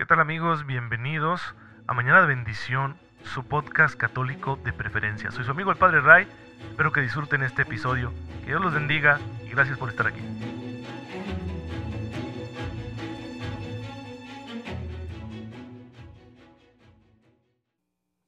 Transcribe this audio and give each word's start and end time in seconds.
¿Qué 0.00 0.06
tal 0.06 0.18
amigos? 0.18 0.64
Bienvenidos 0.64 1.42
a 1.86 1.92
Mañana 1.92 2.22
de 2.22 2.28
Bendición, 2.28 2.96
su 3.22 3.44
podcast 3.44 3.96
católico 3.96 4.58
de 4.64 4.72
preferencia. 4.72 5.30
Soy 5.30 5.44
su 5.44 5.50
amigo 5.50 5.70
el 5.70 5.76
Padre 5.76 6.00
Ray, 6.00 6.26
espero 6.70 6.90
que 6.90 7.02
disfruten 7.02 7.42
este 7.42 7.62
episodio, 7.62 8.10
que 8.40 8.46
Dios 8.46 8.62
los 8.62 8.72
bendiga 8.72 9.20
y 9.44 9.50
gracias 9.50 9.76
por 9.76 9.90
estar 9.90 10.06
aquí. 10.06 10.22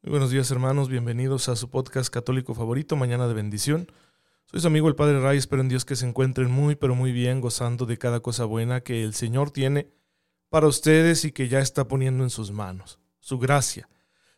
Muy 0.03 0.11
buenos 0.11 0.31
días 0.31 0.51
hermanos, 0.51 0.91
bienvenidos 0.91 1.49
a 1.49 1.57
su 1.57 1.71
podcast 1.71 2.13
católico 2.13 2.53
favorito, 2.53 2.97
Mañana 2.97 3.27
de 3.27 3.33
Bendición. 3.33 3.87
Soy 4.45 4.61
su 4.61 4.67
amigo 4.67 4.89
el 4.89 4.95
Padre 4.95 5.23
Ray, 5.23 5.39
espero 5.39 5.63
en 5.63 5.71
Dios 5.71 5.87
que 5.87 5.97
se 5.97 6.07
encuentren 6.07 6.51
muy 6.51 6.77
pero 6.77 6.95
muy 6.95 7.13
bien, 7.13 7.41
gozando 7.41 7.87
de 7.87 7.97
cada 7.97 8.21
cosa 8.21 8.45
buena 8.45 8.83
que 8.83 9.03
el 9.05 9.15
Señor 9.15 9.51
tiene 9.53 10.02
para 10.53 10.67
ustedes 10.67 11.25
y 11.25 11.33
que 11.33 11.49
ya 11.49 11.61
está 11.61 11.89
poniendo 11.89 12.23
en 12.25 12.29
sus 12.29 12.53
manos. 12.53 12.99
Su 13.21 13.39
gracia. 13.39 13.89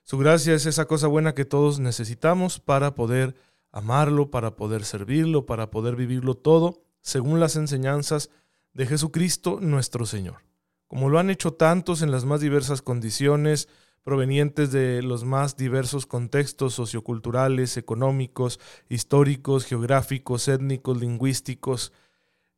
Su 0.04 0.16
gracia 0.16 0.54
es 0.54 0.64
esa 0.64 0.84
cosa 0.84 1.08
buena 1.08 1.34
que 1.34 1.44
todos 1.44 1.80
necesitamos 1.80 2.60
para 2.60 2.94
poder 2.94 3.34
amarlo, 3.72 4.30
para 4.30 4.54
poder 4.54 4.84
servirlo, 4.84 5.44
para 5.44 5.72
poder 5.72 5.96
vivirlo 5.96 6.36
todo 6.36 6.84
según 7.00 7.40
las 7.40 7.56
enseñanzas 7.56 8.30
de 8.74 8.86
Jesucristo 8.86 9.58
nuestro 9.60 10.06
Señor. 10.06 10.44
Como 10.86 11.10
lo 11.10 11.18
han 11.18 11.30
hecho 11.30 11.54
tantos 11.54 12.00
en 12.00 12.12
las 12.12 12.24
más 12.24 12.40
diversas 12.40 12.80
condiciones, 12.80 13.68
provenientes 14.04 14.70
de 14.70 15.02
los 15.02 15.24
más 15.24 15.56
diversos 15.56 16.06
contextos 16.06 16.74
socioculturales, 16.74 17.76
económicos, 17.76 18.60
históricos, 18.88 19.64
geográficos, 19.64 20.46
étnicos, 20.46 21.00
lingüísticos, 21.00 21.92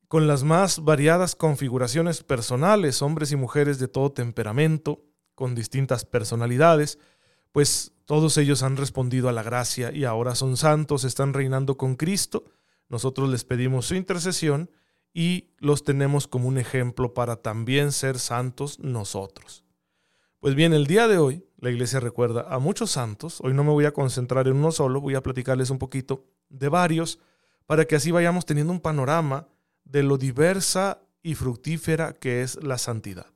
con 0.08 0.26
las 0.26 0.44
más 0.44 0.84
variadas 0.84 1.34
configuraciones 1.34 2.22
personales, 2.22 3.02
hombres 3.02 3.32
y 3.32 3.36
mujeres 3.36 3.78
de 3.78 3.88
todo 3.88 4.12
temperamento, 4.12 5.02
con 5.34 5.54
distintas 5.54 6.04
personalidades, 6.04 6.98
pues 7.52 7.92
todos 8.04 8.38
ellos 8.38 8.62
han 8.62 8.76
respondido 8.76 9.28
a 9.28 9.32
la 9.32 9.42
gracia 9.42 9.92
y 9.92 10.04
ahora 10.04 10.34
son 10.34 10.56
santos, 10.56 11.04
están 11.04 11.34
reinando 11.34 11.76
con 11.76 11.96
Cristo. 11.96 12.44
Nosotros 12.88 13.28
les 13.28 13.44
pedimos 13.44 13.86
su 13.86 13.94
intercesión 13.94 14.70
y 15.12 15.50
los 15.58 15.82
tenemos 15.82 16.28
como 16.28 16.48
un 16.48 16.58
ejemplo 16.58 17.14
para 17.14 17.36
también 17.36 17.92
ser 17.92 18.18
santos 18.18 18.78
nosotros. 18.78 19.64
Pues 20.40 20.54
bien, 20.54 20.72
el 20.72 20.86
día 20.86 21.08
de 21.08 21.18
hoy 21.18 21.44
la 21.58 21.70
iglesia 21.70 22.00
recuerda 22.00 22.46
a 22.48 22.58
muchos 22.58 22.90
santos. 22.90 23.40
Hoy 23.42 23.54
no 23.54 23.64
me 23.64 23.70
voy 23.70 23.86
a 23.86 23.92
concentrar 23.92 24.46
en 24.46 24.56
uno 24.56 24.72
solo, 24.72 25.00
voy 25.00 25.14
a 25.14 25.22
platicarles 25.22 25.70
un 25.70 25.78
poquito 25.78 26.24
de 26.48 26.68
varios 26.68 27.18
para 27.66 27.86
que 27.86 27.96
así 27.96 28.10
vayamos 28.10 28.46
teniendo 28.46 28.72
un 28.72 28.80
panorama 28.80 29.48
de 29.86 30.02
lo 30.02 30.18
diversa 30.18 31.00
y 31.22 31.34
fructífera 31.34 32.12
que 32.12 32.42
es 32.42 32.62
la 32.62 32.76
santidad. 32.76 33.26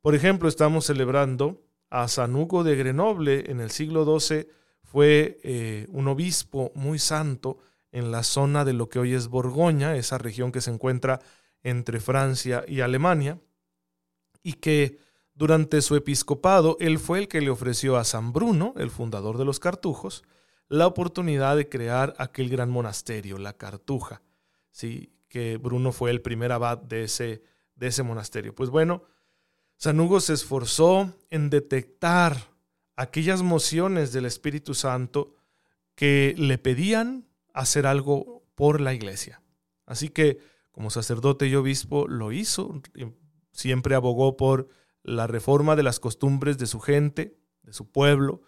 Por 0.00 0.14
ejemplo, 0.14 0.48
estamos 0.48 0.86
celebrando 0.86 1.62
a 1.90 2.08
San 2.08 2.34
Hugo 2.34 2.64
de 2.64 2.76
Grenoble 2.76 3.50
en 3.50 3.60
el 3.60 3.70
siglo 3.70 4.04
XII, 4.18 4.46
fue 4.82 5.40
eh, 5.42 5.86
un 5.90 6.08
obispo 6.08 6.70
muy 6.74 6.98
santo 6.98 7.58
en 7.90 8.10
la 8.10 8.22
zona 8.22 8.64
de 8.64 8.72
lo 8.72 8.88
que 8.88 8.98
hoy 8.98 9.14
es 9.14 9.28
Borgoña, 9.28 9.96
esa 9.96 10.18
región 10.18 10.52
que 10.52 10.60
se 10.60 10.70
encuentra 10.70 11.20
entre 11.62 12.00
Francia 12.00 12.64
y 12.66 12.80
Alemania, 12.80 13.38
y 14.42 14.54
que 14.54 14.98
durante 15.34 15.82
su 15.82 15.96
episcopado 15.96 16.76
él 16.80 16.98
fue 16.98 17.20
el 17.20 17.28
que 17.28 17.40
le 17.40 17.50
ofreció 17.50 17.96
a 17.96 18.04
San 18.04 18.32
Bruno, 18.32 18.74
el 18.76 18.90
fundador 18.90 19.38
de 19.38 19.44
los 19.44 19.60
cartujos, 19.60 20.24
la 20.68 20.86
oportunidad 20.86 21.56
de 21.56 21.68
crear 21.68 22.14
aquel 22.18 22.48
gran 22.48 22.70
monasterio, 22.70 23.38
la 23.38 23.52
Cartuja, 23.52 24.22
¿sí? 24.70 25.12
Que 25.32 25.56
Bruno 25.56 25.92
fue 25.92 26.10
el 26.10 26.20
primer 26.20 26.52
abad 26.52 26.76
de 26.76 27.04
ese, 27.04 27.42
de 27.74 27.86
ese 27.86 28.02
monasterio. 28.02 28.54
Pues 28.54 28.68
bueno, 28.68 29.04
San 29.78 29.98
Hugo 29.98 30.20
se 30.20 30.34
esforzó 30.34 31.10
en 31.30 31.48
detectar 31.48 32.36
aquellas 32.96 33.40
mociones 33.40 34.12
del 34.12 34.26
Espíritu 34.26 34.74
Santo 34.74 35.34
que 35.94 36.34
le 36.36 36.58
pedían 36.58 37.26
hacer 37.54 37.86
algo 37.86 38.44
por 38.54 38.82
la 38.82 38.92
iglesia. 38.92 39.40
Así 39.86 40.10
que 40.10 40.38
como 40.70 40.90
sacerdote 40.90 41.46
y 41.46 41.54
obispo 41.54 42.06
lo 42.08 42.30
hizo, 42.30 42.82
siempre 43.52 43.94
abogó 43.94 44.36
por 44.36 44.68
la 45.02 45.26
reforma 45.26 45.76
de 45.76 45.82
las 45.82 45.98
costumbres 45.98 46.58
de 46.58 46.66
su 46.66 46.78
gente, 46.78 47.38
de 47.62 47.72
su 47.72 47.90
pueblo, 47.90 48.42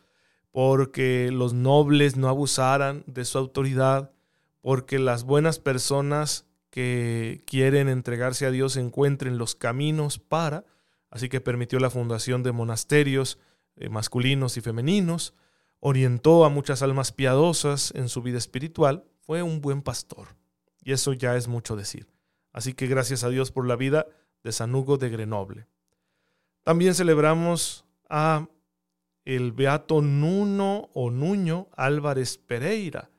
porque 0.51 1.31
los 1.33 1.55
nobles 1.55 2.19
no 2.19 2.28
abusaran 2.28 3.05
de 3.06 3.25
su 3.25 3.39
autoridad, 3.39 4.12
porque 4.61 4.99
las 4.99 5.25
buenas 5.25 5.59
personas 5.59 6.47
que 6.75 7.45
quieren 7.47 7.89
entregarse 7.89 8.47
a 8.47 8.51
Dios 8.51 8.77
encuentren 8.77 9.39
los 9.39 9.55
caminos 9.55 10.19
para, 10.19 10.65
así 11.09 11.29
que 11.29 11.41
permitió 11.41 11.79
la 11.79 11.89
fundación 11.89 12.43
de 12.43 12.51
monasterios 12.51 13.39
eh, 13.77 13.89
masculinos 13.91 14.57
y 14.57 14.61
femeninos, 14.61 15.34
orientó 15.79 16.45
a 16.45 16.49
muchas 16.49 16.83
almas 16.83 17.13
piadosas 17.13 17.93
en 17.95 18.09
su 18.09 18.23
vida 18.23 18.39
espiritual, 18.39 19.05
fue 19.21 19.41
un 19.41 19.61
buen 19.61 19.83
pastor. 19.83 20.34
Y 20.83 20.91
eso 20.91 21.13
ya 21.13 21.37
es 21.37 21.47
mucho 21.47 21.77
decir. 21.77 22.09
Así 22.53 22.75
que 22.75 22.89
gracias 22.89 23.23
a 23.23 23.29
Dios 23.29 23.53
por 23.53 23.69
la 23.69 23.77
vida 23.77 24.09
de 24.43 24.51
San 24.51 24.75
Hugo 24.75 24.97
de 24.97 25.11
Grenoble. 25.11 25.69
También 26.65 26.97
celebramos 26.97 27.84
a 28.09 28.49
el 29.25 29.53
beato 29.53 30.03
Nuno 30.03 30.91
o 30.93 31.13
Nuño 31.13 31.69
Álvarez 31.77 32.37
Pereira, 32.37 33.13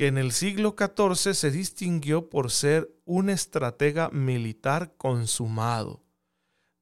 que 0.00 0.06
en 0.06 0.16
el 0.16 0.32
siglo 0.32 0.74
XIV 0.78 1.34
se 1.34 1.50
distinguió 1.50 2.30
por 2.30 2.50
ser 2.50 2.90
un 3.04 3.28
estratega 3.28 4.08
militar 4.08 4.94
consumado. 4.96 6.02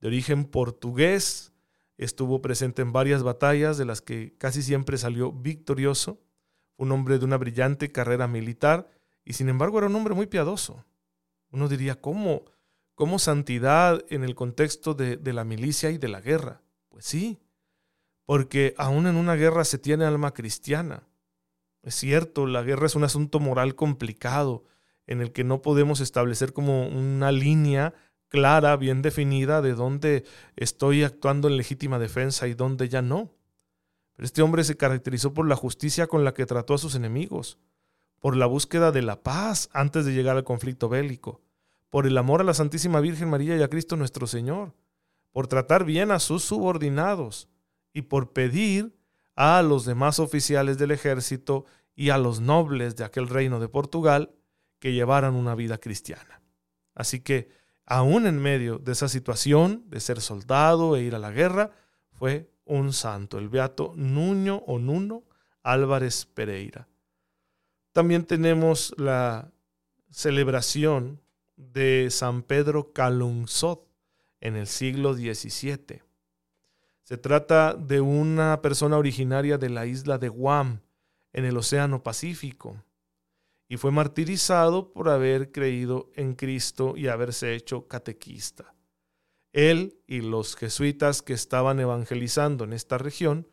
De 0.01 0.07
origen 0.07 0.45
portugués, 0.45 1.53
estuvo 1.97 2.41
presente 2.41 2.81
en 2.81 2.93
varias 2.93 3.25
batallas 3.25 3.77
de 3.77 3.87
las 3.87 4.03
que 4.03 4.37
casi 4.39 4.63
siempre 4.63 4.99
salió 4.99 5.33
victorioso. 5.33 6.21
un 6.77 6.93
hombre 6.93 7.19
de 7.19 7.25
una 7.25 7.39
brillante 7.39 7.91
carrera 7.91 8.29
militar 8.29 8.89
y 9.25 9.33
sin 9.33 9.49
embargo 9.49 9.79
era 9.79 9.89
un 9.89 9.97
hombre 9.97 10.15
muy 10.15 10.29
piadoso. 10.29 10.85
Uno 11.51 11.67
diría, 11.69 12.01
¿cómo? 12.01 12.45
¿Cómo 12.95 13.19
santidad 13.19 14.01
en 14.11 14.23
el 14.23 14.37
contexto 14.37 14.95
de, 14.95 15.17
de 15.17 15.33
la 15.33 15.43
milicia 15.43 15.91
y 15.91 15.99
de 15.99 16.07
la 16.07 16.21
guerra? 16.21 16.63
Pues 16.89 17.05
sí, 17.05 17.41
porque 18.27 18.75
aún 18.79 19.09
en 19.09 19.17
una 19.17 19.35
guerra 19.35 19.65
se 19.65 19.79
tiene 19.79 20.05
alma 20.05 20.35
cristiana. 20.35 21.03
Es 21.83 21.95
cierto, 21.95 22.47
la 22.47 22.63
guerra 22.63 22.87
es 22.87 22.97
un 22.97 23.05
asunto 23.05 23.41
moral 23.41 23.75
complicado 23.75 24.65
en 25.07 25.21
el 25.21 25.33
que 25.33 25.45
no 25.45 25.63
podemos 25.63 26.01
establecer 26.01 26.53
como 26.53 26.87
una 26.87 27.33
línea 27.33 27.95
clara, 28.29 28.77
bien 28.77 29.03
definida 29.03 29.63
de 29.63 29.75
dónde 29.75 30.25
estoy 30.57 31.03
actuando 31.03 31.49
en 31.49 31.57
legítima 31.57 31.99
defensa 31.99 32.47
y 32.47 32.55
dónde 32.55 32.89
ya 32.89 33.03
no. 33.03 33.33
Pero 34.15 34.27
este 34.27 34.43
hombre 34.43 34.65
se 34.65 34.77
caracterizó 34.77 35.33
por 35.33 35.49
la 35.49 35.57
justicia 35.57 36.07
con 36.07 36.25
la 36.25 36.35
que 36.35 36.47
trató 36.47 36.75
a 36.75 36.79
sus 36.79 36.95
enemigos, 36.95 37.59
por 38.21 38.37
la 38.37 38.47
búsqueda 38.47 38.93
de 38.93 39.03
la 39.03 39.23
paz 39.23 39.71
antes 39.73 40.05
de 40.05 40.13
llegar 40.13 40.37
al 40.37 40.45
conflicto 40.45 40.89
bélico, 40.89 41.41
por 41.89 42.07
el 42.07 42.19
amor 42.19 42.41
a 42.41 42.45
la 42.45 42.55
Santísima 42.55 43.01
Virgen 43.01 43.31
María 43.31 43.57
y 43.57 43.63
a 43.63 43.69
Cristo 43.69 43.97
nuestro 43.97 44.27
Señor, 44.27 44.75
por 45.33 45.47
tratar 45.47 45.85
bien 45.85 46.11
a 46.11 46.19
sus 46.19 46.45
subordinados 46.45 47.49
y 47.93 48.03
por 48.03 48.33
pedir 48.33 48.98
a 49.41 49.63
los 49.63 49.85
demás 49.85 50.19
oficiales 50.19 50.79
del 50.79 50.91
ejército 50.91 51.65
y 51.95 52.11
a 52.11 52.19
los 52.19 52.41
nobles 52.41 52.97
de 52.97 53.05
aquel 53.05 53.29
reino 53.29 53.61
de 53.61 53.69
Portugal 53.69 54.35
que 54.81 54.93
llevaran 54.93 55.37
una 55.37 55.55
vida 55.55 55.79
cristiana. 55.79 56.43
Así 56.97 57.21
que, 57.21 57.49
aún 57.87 58.27
en 58.27 58.41
medio 58.41 58.81
de 58.81 58.91
esa 58.91 59.09
situación 59.09 59.85
de 59.87 60.01
ser 60.01 60.21
soldado 60.21 60.97
e 60.97 61.03
ir 61.03 61.15
a 61.15 61.21
la 61.21 61.31
guerra, 61.31 61.71
fue 62.11 62.51
un 62.65 62.93
santo, 62.93 63.39
el 63.39 63.49
beato 63.49 63.93
Nuño 63.95 64.57
o 64.67 64.81
Nuno 64.81 65.23
Álvarez 65.63 66.27
Pereira. 66.27 66.89
También 67.93 68.25
tenemos 68.25 68.93
la 68.99 69.53
celebración 70.11 71.21
de 71.55 72.09
San 72.11 72.43
Pedro 72.43 72.93
Calungsod 72.93 73.79
en 74.41 74.57
el 74.57 74.67
siglo 74.67 75.15
XVII. 75.15 76.08
Se 77.09 77.17
trata 77.17 77.73
de 77.73 78.03
una 78.03 78.61
persona 78.61 78.99
originaria 78.99 79.57
de 79.57 79.71
la 79.71 79.87
isla 79.87 80.19
de 80.19 80.29
Guam, 80.29 80.83
en 81.33 81.47
el 81.47 81.57
Océano 81.57 82.03
Pacífico, 82.03 82.85
y 83.67 83.79
fue 83.79 83.91
martirizado 83.93 84.93
por 84.93 85.09
haber 85.09 85.51
creído 85.51 86.11
en 86.17 86.35
Cristo 86.35 86.99
y 86.99 87.09
haberse 87.09 87.55
hecho 87.55 87.89
catequista. 87.89 88.75
Él 89.55 89.97
y 90.07 90.21
los 90.21 90.55
jesuitas 90.55 91.23
que 91.23 91.33
estaban 91.33 91.81
evangelizando 91.81 92.65
en 92.65 92.75
esta 92.75 92.99
región 92.99 93.49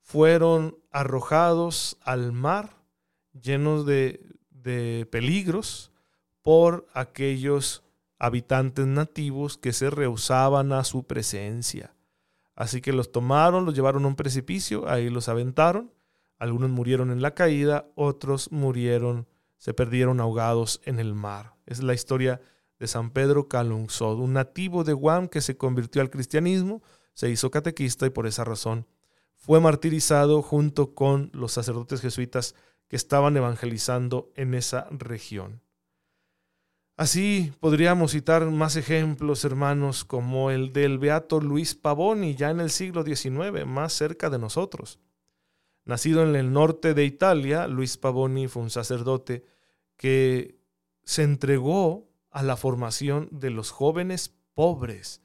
fueron 0.00 0.78
arrojados 0.90 1.98
al 2.00 2.32
mar 2.32 2.74
llenos 3.38 3.84
de, 3.84 4.26
de 4.48 5.06
peligros 5.12 5.92
por 6.40 6.86
aquellos 6.94 7.84
habitantes 8.18 8.86
nativos 8.86 9.58
que 9.58 9.74
se 9.74 9.90
rehusaban 9.90 10.72
a 10.72 10.84
su 10.84 11.04
presencia. 11.04 11.94
Así 12.54 12.80
que 12.80 12.92
los 12.92 13.12
tomaron, 13.12 13.64
los 13.64 13.74
llevaron 13.74 14.04
a 14.04 14.08
un 14.08 14.16
precipicio, 14.16 14.88
ahí 14.88 15.10
los 15.10 15.28
aventaron. 15.28 15.92
Algunos 16.38 16.70
murieron 16.70 17.10
en 17.10 17.22
la 17.22 17.34
caída, 17.34 17.88
otros 17.94 18.52
murieron, 18.52 19.26
se 19.58 19.74
perdieron 19.74 20.20
ahogados 20.20 20.80
en 20.84 20.98
el 20.98 21.14
mar. 21.14 21.54
Es 21.66 21.82
la 21.82 21.94
historia 21.94 22.40
de 22.78 22.86
San 22.86 23.10
Pedro 23.10 23.48
Calungsod, 23.48 24.18
un 24.18 24.34
nativo 24.34 24.84
de 24.84 24.92
Guam 24.92 25.28
que 25.28 25.40
se 25.40 25.56
convirtió 25.56 26.02
al 26.02 26.10
cristianismo, 26.10 26.82
se 27.12 27.30
hizo 27.30 27.50
catequista 27.50 28.06
y 28.06 28.10
por 28.10 28.26
esa 28.26 28.44
razón 28.44 28.86
fue 29.44 29.60
martirizado 29.60 30.40
junto 30.40 30.94
con 30.94 31.28
los 31.34 31.52
sacerdotes 31.52 32.00
jesuitas 32.00 32.54
que 32.88 32.96
estaban 32.96 33.36
evangelizando 33.36 34.32
en 34.36 34.54
esa 34.54 34.86
región. 34.90 35.60
Así 36.96 37.52
podríamos 37.58 38.12
citar 38.12 38.48
más 38.50 38.76
ejemplos, 38.76 39.44
hermanos, 39.44 40.04
como 40.04 40.52
el 40.52 40.72
del 40.72 40.98
beato 40.98 41.40
Luis 41.40 41.74
Pavoni, 41.74 42.36
ya 42.36 42.50
en 42.50 42.60
el 42.60 42.70
siglo 42.70 43.02
XIX, 43.02 43.66
más 43.66 43.92
cerca 43.92 44.30
de 44.30 44.38
nosotros. 44.38 45.00
Nacido 45.84 46.22
en 46.22 46.36
el 46.36 46.52
norte 46.52 46.94
de 46.94 47.04
Italia, 47.04 47.66
Luis 47.66 47.96
Pavoni 47.96 48.46
fue 48.46 48.62
un 48.62 48.70
sacerdote 48.70 49.44
que 49.96 50.56
se 51.02 51.24
entregó 51.24 52.08
a 52.30 52.44
la 52.44 52.56
formación 52.56 53.28
de 53.32 53.50
los 53.50 53.70
jóvenes 53.72 54.32
pobres. 54.54 55.20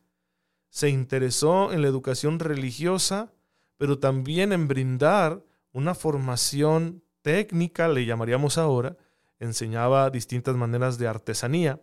Se 0.69 0.89
interesó 0.89 1.71
en 1.71 1.83
la 1.83 1.87
educación 1.87 2.39
religiosa, 2.39 3.31
pero 3.77 3.99
también 3.99 4.53
en 4.53 4.67
brindar 4.67 5.43
una 5.71 5.93
formación 5.93 7.03
técnica, 7.21 7.87
le 7.87 8.05
llamaríamos 8.05 8.57
ahora, 8.57 8.97
enseñaba 9.39 10.09
distintas 10.09 10.55
maneras 10.55 10.97
de 10.97 11.07
artesanía. 11.07 11.81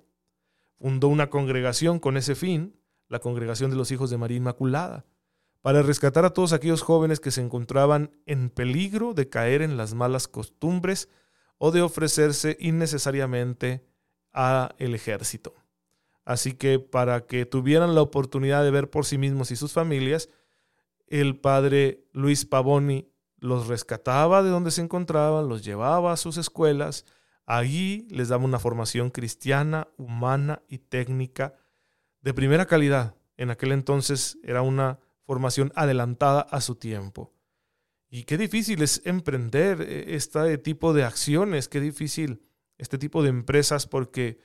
Fundó 0.79 1.09
una 1.09 1.31
congregación 1.31 1.99
con 1.99 2.17
ese 2.17 2.35
fin, 2.35 2.79
la 3.09 3.21
Congregación 3.21 3.71
de 3.71 3.77
los 3.77 3.91
Hijos 3.91 4.11
de 4.11 4.19
María 4.19 4.37
Inmaculada, 4.37 5.07
para 5.63 5.83
rescatar 5.83 6.25
a 6.25 6.31
todos 6.31 6.53
aquellos 6.53 6.83
jóvenes 6.83 7.21
que 7.21 7.31
se 7.31 7.41
encontraban 7.41 8.11
en 8.27 8.51
peligro 8.51 9.15
de 9.15 9.29
caer 9.29 9.63
en 9.63 9.77
las 9.77 9.95
malas 9.95 10.29
costumbres 10.29 11.09
o 11.59 11.71
de 11.71 11.83
ofrecerse 11.83 12.57
innecesariamente 12.61 13.85
a 14.33 14.75
el 14.79 14.95
ejército. 14.95 15.55
Así 16.25 16.55
que 16.55 16.79
para 16.79 17.27
que 17.27 17.47
tuvieran 17.47 17.95
la 17.95 18.03
oportunidad 18.03 18.65
de 18.65 18.71
ver 18.71 18.91
por 18.91 19.07
sí 19.07 19.17
mismos 19.17 19.51
y 19.51 19.57
sus 19.57 19.73
familias, 19.73 20.29
el 21.07 21.39
padre 21.39 22.05
Luis 22.13 22.45
Pavoni 22.45 23.09
los 23.39 23.69
rescataba 23.69 24.43
de 24.43 24.51
donde 24.51 24.71
se 24.71 24.83
encontraban, 24.83 25.49
los 25.49 25.65
llevaba 25.65 26.13
a 26.13 26.17
sus 26.17 26.37
escuelas, 26.37 27.05
Allí 27.47 28.09
les 28.11 28.29
daba 28.29 28.45
una 28.45 28.59
formación 28.59 29.11
cristiana, 29.11 29.89
humana 29.97 30.63
y 30.69 30.79
técnica 30.79 31.55
de 32.21 32.35
primera 32.35 32.67
calidad. 32.67 33.15
En 33.37 33.51
aquel 33.51 33.71
entonces 33.71 34.39
era 34.43 34.63
una 34.63 34.99
formación 35.23 35.73
adelantada 35.77 36.41
a 36.41 36.61
su 36.61 36.75
tiempo. 36.75 37.33
Y 38.09 38.25
qué 38.25 38.37
difícil 38.37 38.83
es 38.83 39.03
emprender 39.05 39.81
eh, 39.81 40.17
este 40.17 40.59
tipo 40.59 40.93
de 40.93 41.05
acciones, 41.05 41.69
qué 41.69 41.81
difícil 41.81 42.43
este 42.79 42.99
tipo 42.99 43.23
de 43.23 43.31
empresas 43.31 43.87
porque 43.87 44.41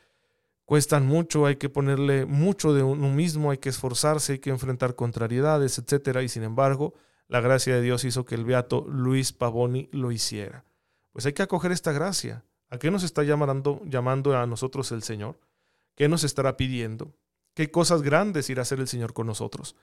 cuestan 0.66 1.06
mucho, 1.06 1.46
hay 1.46 1.58
que 1.58 1.70
ponerle 1.70 2.26
mucho 2.26 2.74
de 2.74 2.84
uno 2.84 3.10
mismo, 3.10 3.52
hay 3.52 3.58
que 3.58 3.70
esforzarse, 3.70 4.34
hay 4.34 4.40
que 4.40 4.52
enfrentar 4.52 4.96
contrariedades, 4.96 5.78
etc. 5.78 6.20
Y 6.24 6.30
sin 6.30 6.44
embargo, 6.44 6.94
la 7.28 7.42
gracia 7.42 7.76
de 7.76 7.82
Dios 7.82 8.04
hizo 8.04 8.26
que 8.26 8.36
el 8.36 8.46
beato 8.46 8.86
Luis 8.88 9.34
Pavoni 9.34 9.90
lo 9.92 10.12
hiciera. 10.12 10.66
Pues 11.12 11.26
hay 11.26 11.34
que 11.34 11.44
acoger 11.44 11.72
esta 11.72 11.92
gracia. 11.92 12.46
¿A 12.72 12.80
qué 12.80 12.90
nos 12.90 13.04
está 13.04 13.24
llamando, 13.24 13.82
llamando 13.86 14.36
a 14.36 14.48
nosotros 14.48 14.92
el 14.94 15.04
Señor? 15.04 15.38
¿Qué 15.96 16.08
nos 16.08 16.24
estará 16.24 16.56
pidiendo? 16.56 17.14
¿Qué 17.54 17.70
cosas 17.70 18.02
grandes 18.02 18.50
irá 18.50 18.62
a 18.62 18.64
hacer 18.64 18.80
el 18.80 18.88
Señor 18.88 19.14
con 19.14 19.28
nosotros? 19.28 19.76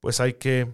Pues 0.00 0.20
hay 0.20 0.34
que 0.34 0.72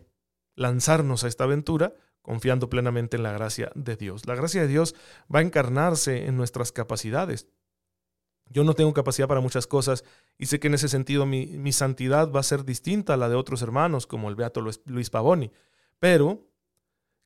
lanzarnos 0.57 1.23
a 1.23 1.29
esta 1.29 1.45
aventura 1.45 1.95
confiando 2.21 2.69
plenamente 2.69 3.17
en 3.17 3.23
la 3.23 3.33
gracia 3.33 3.71
de 3.77 3.97
Dios. 3.97 4.27
La 4.27 4.35
gracia 4.35 4.63
de 4.63 4.69
Dios 4.69 4.97
va 5.33 5.39
a 5.39 5.43
encarnarse 5.43 6.27
en 6.27 6.37
nuestras 6.37 6.73
capacidades. 6.73 7.47
Yo 8.49 8.65
no 8.65 8.75
tengo 8.75 8.93
capacidad 8.93 9.29
para 9.29 9.41
muchas 9.41 9.69
cosas 9.69 10.05
y 10.39 10.47
sé 10.47 10.59
que 10.59 10.67
en 10.67 10.75
ese 10.75 10.89
sentido 10.89 11.27
mi, 11.27 11.47
mi 11.47 11.73
santidad 11.73 12.31
va 12.31 12.41
a 12.41 12.45
ser 12.45 12.65
distinta 12.65 13.15
a 13.15 13.17
la 13.17 13.29
de 13.29 13.37
otros 13.37 13.63
hermanos 13.63 14.09
como 14.09 14.29
el 14.29 14.35
Beato 14.35 14.61
Luis 14.87 15.11
Pavoni. 15.11 15.53
Pero 16.01 16.45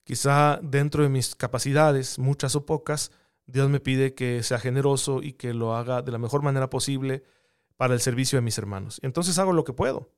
quizá 0.04 0.60
dentro 0.62 1.02
de 1.02 1.08
mis 1.08 1.34
capacidades, 1.34 2.18
muchas 2.18 2.54
o 2.54 2.66
pocas, 2.66 3.10
Dios 3.46 3.70
me 3.70 3.80
pide 3.80 4.14
que 4.14 4.42
sea 4.42 4.58
generoso 4.58 5.22
y 5.22 5.32
que 5.32 5.54
lo 5.54 5.76
haga 5.76 6.02
de 6.02 6.12
la 6.12 6.18
mejor 6.18 6.42
manera 6.42 6.68
posible 6.68 7.22
para 7.76 7.94
el 7.94 8.00
servicio 8.00 8.36
de 8.36 8.42
mis 8.42 8.58
hermanos. 8.58 8.98
Entonces 9.02 9.38
hago 9.38 9.52
lo 9.52 9.64
que 9.64 9.72
puedo. 9.72 10.10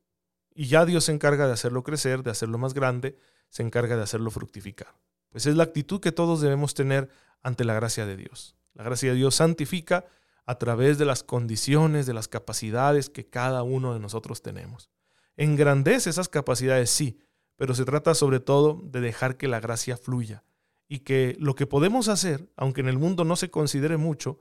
Y 0.53 0.67
ya 0.67 0.85
Dios 0.85 1.05
se 1.05 1.11
encarga 1.11 1.47
de 1.47 1.53
hacerlo 1.53 1.83
crecer, 1.83 2.23
de 2.23 2.31
hacerlo 2.31 2.57
más 2.57 2.73
grande, 2.73 3.17
se 3.49 3.63
encarga 3.63 3.95
de 3.95 4.03
hacerlo 4.03 4.31
fructificar. 4.31 4.95
Pues 5.29 5.45
es 5.45 5.55
la 5.55 5.63
actitud 5.63 5.99
que 5.99 6.11
todos 6.11 6.41
debemos 6.41 6.73
tener 6.73 7.09
ante 7.43 7.63
la 7.63 7.75
gracia 7.75 8.05
de 8.05 8.17
Dios. 8.17 8.55
La 8.73 8.83
gracia 8.83 9.11
de 9.11 9.15
Dios 9.15 9.35
santifica 9.35 10.05
a 10.45 10.55
través 10.57 10.97
de 10.97 11.05
las 11.05 11.23
condiciones, 11.23 12.07
de 12.07 12.13
las 12.13 12.27
capacidades 12.27 13.09
que 13.09 13.29
cada 13.29 13.61
uno 13.61 13.93
de 13.93 13.99
nosotros 13.99 14.41
tenemos. 14.41 14.89
Engrandece 15.37 16.09
esas 16.09 16.27
capacidades, 16.27 16.89
sí, 16.89 17.19
pero 17.55 17.75
se 17.75 17.85
trata 17.85 18.15
sobre 18.15 18.39
todo 18.39 18.81
de 18.83 19.01
dejar 19.01 19.37
que 19.37 19.47
la 19.47 19.59
gracia 19.59 19.95
fluya, 19.97 20.43
y 20.89 20.99
que 20.99 21.37
lo 21.39 21.55
que 21.55 21.67
podemos 21.67 22.09
hacer, 22.09 22.49
aunque 22.57 22.81
en 22.81 22.89
el 22.89 22.97
mundo 22.97 23.23
no 23.23 23.35
se 23.35 23.51
considere 23.51 23.95
mucho, 23.95 24.39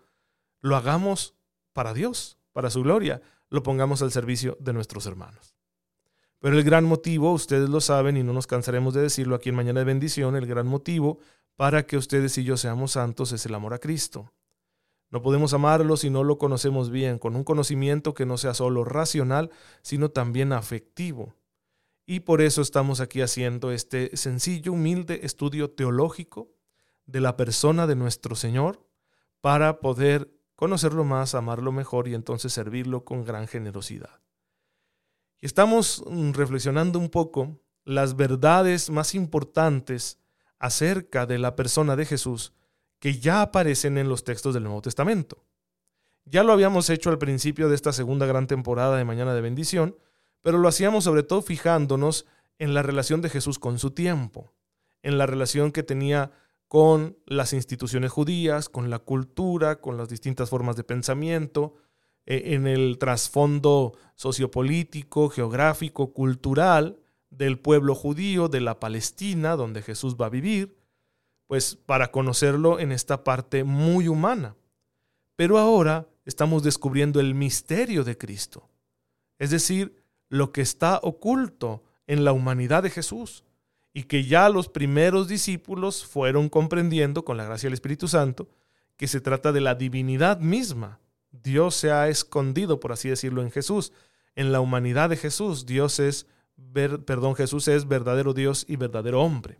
lo 0.60 0.74
hagamos 0.74 1.36
para 1.74 1.94
Dios, 1.94 2.38
para 2.52 2.70
su 2.70 2.82
gloria, 2.82 3.22
lo 3.50 3.62
pongamos 3.62 4.02
al 4.02 4.10
servicio 4.10 4.56
de 4.58 4.72
nuestros 4.72 5.06
hermanos. 5.06 5.54
Pero 6.40 6.56
el 6.56 6.64
gran 6.64 6.84
motivo, 6.84 7.32
ustedes 7.32 7.68
lo 7.68 7.80
saben 7.80 8.16
y 8.16 8.22
no 8.22 8.32
nos 8.32 8.46
cansaremos 8.46 8.94
de 8.94 9.02
decirlo 9.02 9.34
aquí 9.36 9.50
en 9.50 9.56
Mañana 9.56 9.80
de 9.80 9.86
Bendición, 9.86 10.36
el 10.36 10.46
gran 10.46 10.66
motivo 10.66 11.18
para 11.54 11.86
que 11.86 11.96
ustedes 11.96 12.38
y 12.38 12.44
yo 12.44 12.56
seamos 12.56 12.92
santos 12.92 13.32
es 13.32 13.44
el 13.44 13.54
amor 13.54 13.74
a 13.74 13.78
Cristo. 13.78 14.32
No 15.10 15.22
podemos 15.22 15.52
amarlo 15.52 15.96
si 15.96 16.10
no 16.10 16.22
lo 16.22 16.38
conocemos 16.38 16.90
bien, 16.90 17.18
con 17.18 17.34
un 17.34 17.44
conocimiento 17.44 18.14
que 18.14 18.26
no 18.26 18.38
sea 18.38 18.54
solo 18.54 18.84
racional, 18.84 19.50
sino 19.82 20.10
también 20.10 20.52
afectivo. 20.52 21.34
Y 22.10 22.20
por 22.20 22.40
eso 22.40 22.62
estamos 22.62 23.00
aquí 23.00 23.20
haciendo 23.20 23.70
este 23.70 24.16
sencillo, 24.16 24.72
humilde 24.72 25.20
estudio 25.24 25.70
teológico 25.72 26.50
de 27.04 27.20
la 27.20 27.36
persona 27.36 27.86
de 27.86 27.96
nuestro 27.96 28.34
Señor 28.34 28.82
para 29.42 29.80
poder 29.80 30.32
conocerlo 30.54 31.04
más, 31.04 31.34
amarlo 31.34 31.70
mejor 31.70 32.08
y 32.08 32.14
entonces 32.14 32.54
servirlo 32.54 33.04
con 33.04 33.26
gran 33.26 33.46
generosidad. 33.46 34.22
Estamos 35.42 36.02
mm, 36.08 36.30
reflexionando 36.30 36.98
un 36.98 37.10
poco 37.10 37.60
las 37.84 38.16
verdades 38.16 38.88
más 38.88 39.14
importantes 39.14 40.18
acerca 40.58 41.26
de 41.26 41.36
la 41.36 41.56
persona 41.56 41.94
de 41.94 42.06
Jesús 42.06 42.54
que 43.00 43.18
ya 43.18 43.42
aparecen 43.42 43.98
en 43.98 44.08
los 44.08 44.24
textos 44.24 44.54
del 44.54 44.64
Nuevo 44.64 44.80
Testamento. 44.80 45.44
Ya 46.24 46.42
lo 46.42 46.54
habíamos 46.54 46.88
hecho 46.88 47.10
al 47.10 47.18
principio 47.18 47.68
de 47.68 47.74
esta 47.74 47.92
segunda 47.92 48.24
gran 48.24 48.46
temporada 48.46 48.96
de 48.96 49.04
Mañana 49.04 49.34
de 49.34 49.42
Bendición, 49.42 49.94
pero 50.42 50.58
lo 50.58 50.68
hacíamos 50.68 51.04
sobre 51.04 51.22
todo 51.22 51.42
fijándonos 51.42 52.26
en 52.58 52.74
la 52.74 52.82
relación 52.82 53.22
de 53.22 53.30
Jesús 53.30 53.58
con 53.58 53.78
su 53.78 53.92
tiempo, 53.92 54.52
en 55.02 55.18
la 55.18 55.26
relación 55.26 55.72
que 55.72 55.82
tenía 55.82 56.32
con 56.68 57.16
las 57.24 57.52
instituciones 57.52 58.12
judías, 58.12 58.68
con 58.68 58.90
la 58.90 58.98
cultura, 58.98 59.80
con 59.80 59.96
las 59.96 60.08
distintas 60.08 60.50
formas 60.50 60.76
de 60.76 60.84
pensamiento, 60.84 61.76
e, 62.26 62.54
en 62.54 62.66
el 62.66 62.98
trasfondo 62.98 63.94
sociopolítico, 64.14 65.30
geográfico, 65.30 66.12
cultural 66.12 67.00
del 67.30 67.58
pueblo 67.58 67.94
judío, 67.94 68.48
de 68.48 68.60
la 68.60 68.78
Palestina, 68.78 69.56
donde 69.56 69.82
Jesús 69.82 70.16
va 70.16 70.26
a 70.26 70.30
vivir, 70.30 70.76
pues 71.46 71.74
para 71.74 72.10
conocerlo 72.10 72.78
en 72.78 72.92
esta 72.92 73.24
parte 73.24 73.64
muy 73.64 74.08
humana. 74.08 74.54
Pero 75.36 75.58
ahora 75.58 76.06
estamos 76.26 76.62
descubriendo 76.62 77.20
el 77.20 77.34
misterio 77.34 78.04
de 78.04 78.18
Cristo, 78.18 78.68
es 79.38 79.50
decir, 79.50 79.97
lo 80.28 80.52
que 80.52 80.60
está 80.60 81.00
oculto 81.02 81.82
en 82.06 82.24
la 82.24 82.32
humanidad 82.32 82.82
de 82.82 82.90
Jesús 82.90 83.44
y 83.92 84.04
que 84.04 84.24
ya 84.24 84.48
los 84.48 84.68
primeros 84.68 85.28
discípulos 85.28 86.04
fueron 86.04 86.48
comprendiendo 86.48 87.24
con 87.24 87.36
la 87.36 87.44
gracia 87.44 87.66
del 87.66 87.74
Espíritu 87.74 88.08
Santo 88.08 88.48
que 88.96 89.08
se 89.08 89.20
trata 89.20 89.52
de 89.52 89.60
la 89.60 89.74
divinidad 89.74 90.40
misma. 90.40 91.00
Dios 91.30 91.74
se 91.74 91.90
ha 91.90 92.08
escondido, 92.08 92.80
por 92.80 92.92
así 92.92 93.08
decirlo, 93.08 93.42
en 93.42 93.50
Jesús. 93.50 93.92
En 94.34 94.52
la 94.52 94.60
humanidad 94.60 95.08
de 95.08 95.16
Jesús, 95.16 95.66
Dios 95.66 96.00
es, 96.00 96.26
Jesús 97.36 97.68
es 97.68 97.88
verdadero 97.88 98.34
Dios 98.34 98.64
y 98.68 98.76
verdadero 98.76 99.22
hombre. 99.22 99.58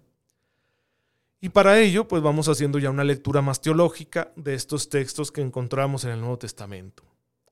Y 1.40 1.50
para 1.50 1.78
ello, 1.78 2.08
pues 2.08 2.20
vamos 2.20 2.48
haciendo 2.48 2.80
ya 2.80 2.90
una 2.90 3.04
lectura 3.04 3.42
más 3.42 3.60
teológica 3.60 4.32
de 4.34 4.54
estos 4.54 4.88
textos 4.88 5.30
que 5.30 5.40
encontramos 5.40 6.04
en 6.04 6.10
el 6.10 6.20
Nuevo 6.20 6.38
Testamento. 6.38 7.04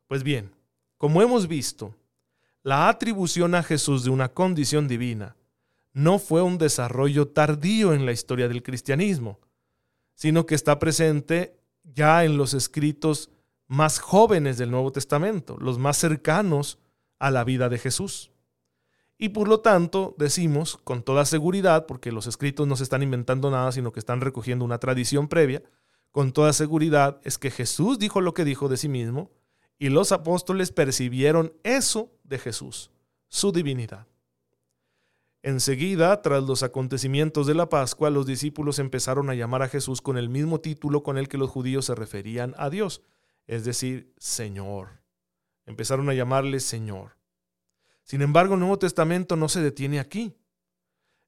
Pues 0.08 0.24
bien, 0.24 0.50
como 0.98 1.22
hemos 1.22 1.46
visto, 1.46 1.94
la 2.66 2.88
atribución 2.88 3.54
a 3.54 3.62
Jesús 3.62 4.02
de 4.02 4.10
una 4.10 4.30
condición 4.30 4.88
divina 4.88 5.36
no 5.92 6.18
fue 6.18 6.42
un 6.42 6.58
desarrollo 6.58 7.28
tardío 7.28 7.94
en 7.94 8.04
la 8.04 8.10
historia 8.10 8.48
del 8.48 8.64
cristianismo, 8.64 9.38
sino 10.16 10.46
que 10.46 10.56
está 10.56 10.80
presente 10.80 11.60
ya 11.84 12.24
en 12.24 12.36
los 12.36 12.54
escritos 12.54 13.30
más 13.68 14.00
jóvenes 14.00 14.58
del 14.58 14.72
Nuevo 14.72 14.90
Testamento, 14.90 15.56
los 15.60 15.78
más 15.78 15.96
cercanos 15.96 16.80
a 17.20 17.30
la 17.30 17.44
vida 17.44 17.68
de 17.68 17.78
Jesús. 17.78 18.32
Y 19.16 19.28
por 19.28 19.46
lo 19.46 19.60
tanto 19.60 20.16
decimos 20.18 20.76
con 20.82 21.04
toda 21.04 21.24
seguridad, 21.24 21.86
porque 21.86 22.10
los 22.10 22.26
escritos 22.26 22.66
no 22.66 22.74
se 22.74 22.82
están 22.82 23.04
inventando 23.04 23.48
nada, 23.48 23.70
sino 23.70 23.92
que 23.92 24.00
están 24.00 24.20
recogiendo 24.20 24.64
una 24.64 24.78
tradición 24.78 25.28
previa, 25.28 25.62
con 26.10 26.32
toda 26.32 26.52
seguridad 26.52 27.20
es 27.22 27.38
que 27.38 27.52
Jesús 27.52 28.00
dijo 28.00 28.20
lo 28.20 28.34
que 28.34 28.44
dijo 28.44 28.68
de 28.68 28.76
sí 28.76 28.88
mismo 28.88 29.30
y 29.78 29.88
los 29.90 30.12
apóstoles 30.12 30.72
percibieron 30.72 31.52
eso 31.62 32.12
de 32.24 32.38
Jesús, 32.38 32.90
su 33.28 33.52
divinidad. 33.52 34.06
Enseguida, 35.42 36.22
tras 36.22 36.42
los 36.42 36.62
acontecimientos 36.62 37.46
de 37.46 37.54
la 37.54 37.68
Pascua, 37.68 38.10
los 38.10 38.26
discípulos 38.26 38.80
empezaron 38.80 39.30
a 39.30 39.34
llamar 39.34 39.62
a 39.62 39.68
Jesús 39.68 40.00
con 40.00 40.18
el 40.18 40.28
mismo 40.28 40.60
título 40.60 41.02
con 41.02 41.18
el 41.18 41.28
que 41.28 41.38
los 41.38 41.50
judíos 41.50 41.84
se 41.84 41.94
referían 41.94 42.54
a 42.58 42.68
Dios, 42.68 43.02
es 43.46 43.64
decir, 43.64 44.12
Señor. 44.18 45.02
Empezaron 45.64 46.08
a 46.08 46.14
llamarle 46.14 46.58
Señor. 46.58 47.16
Sin 48.02 48.22
embargo, 48.22 48.54
el 48.54 48.60
Nuevo 48.60 48.78
Testamento 48.78 49.36
no 49.36 49.48
se 49.48 49.60
detiene 49.60 50.00
aquí. 50.00 50.34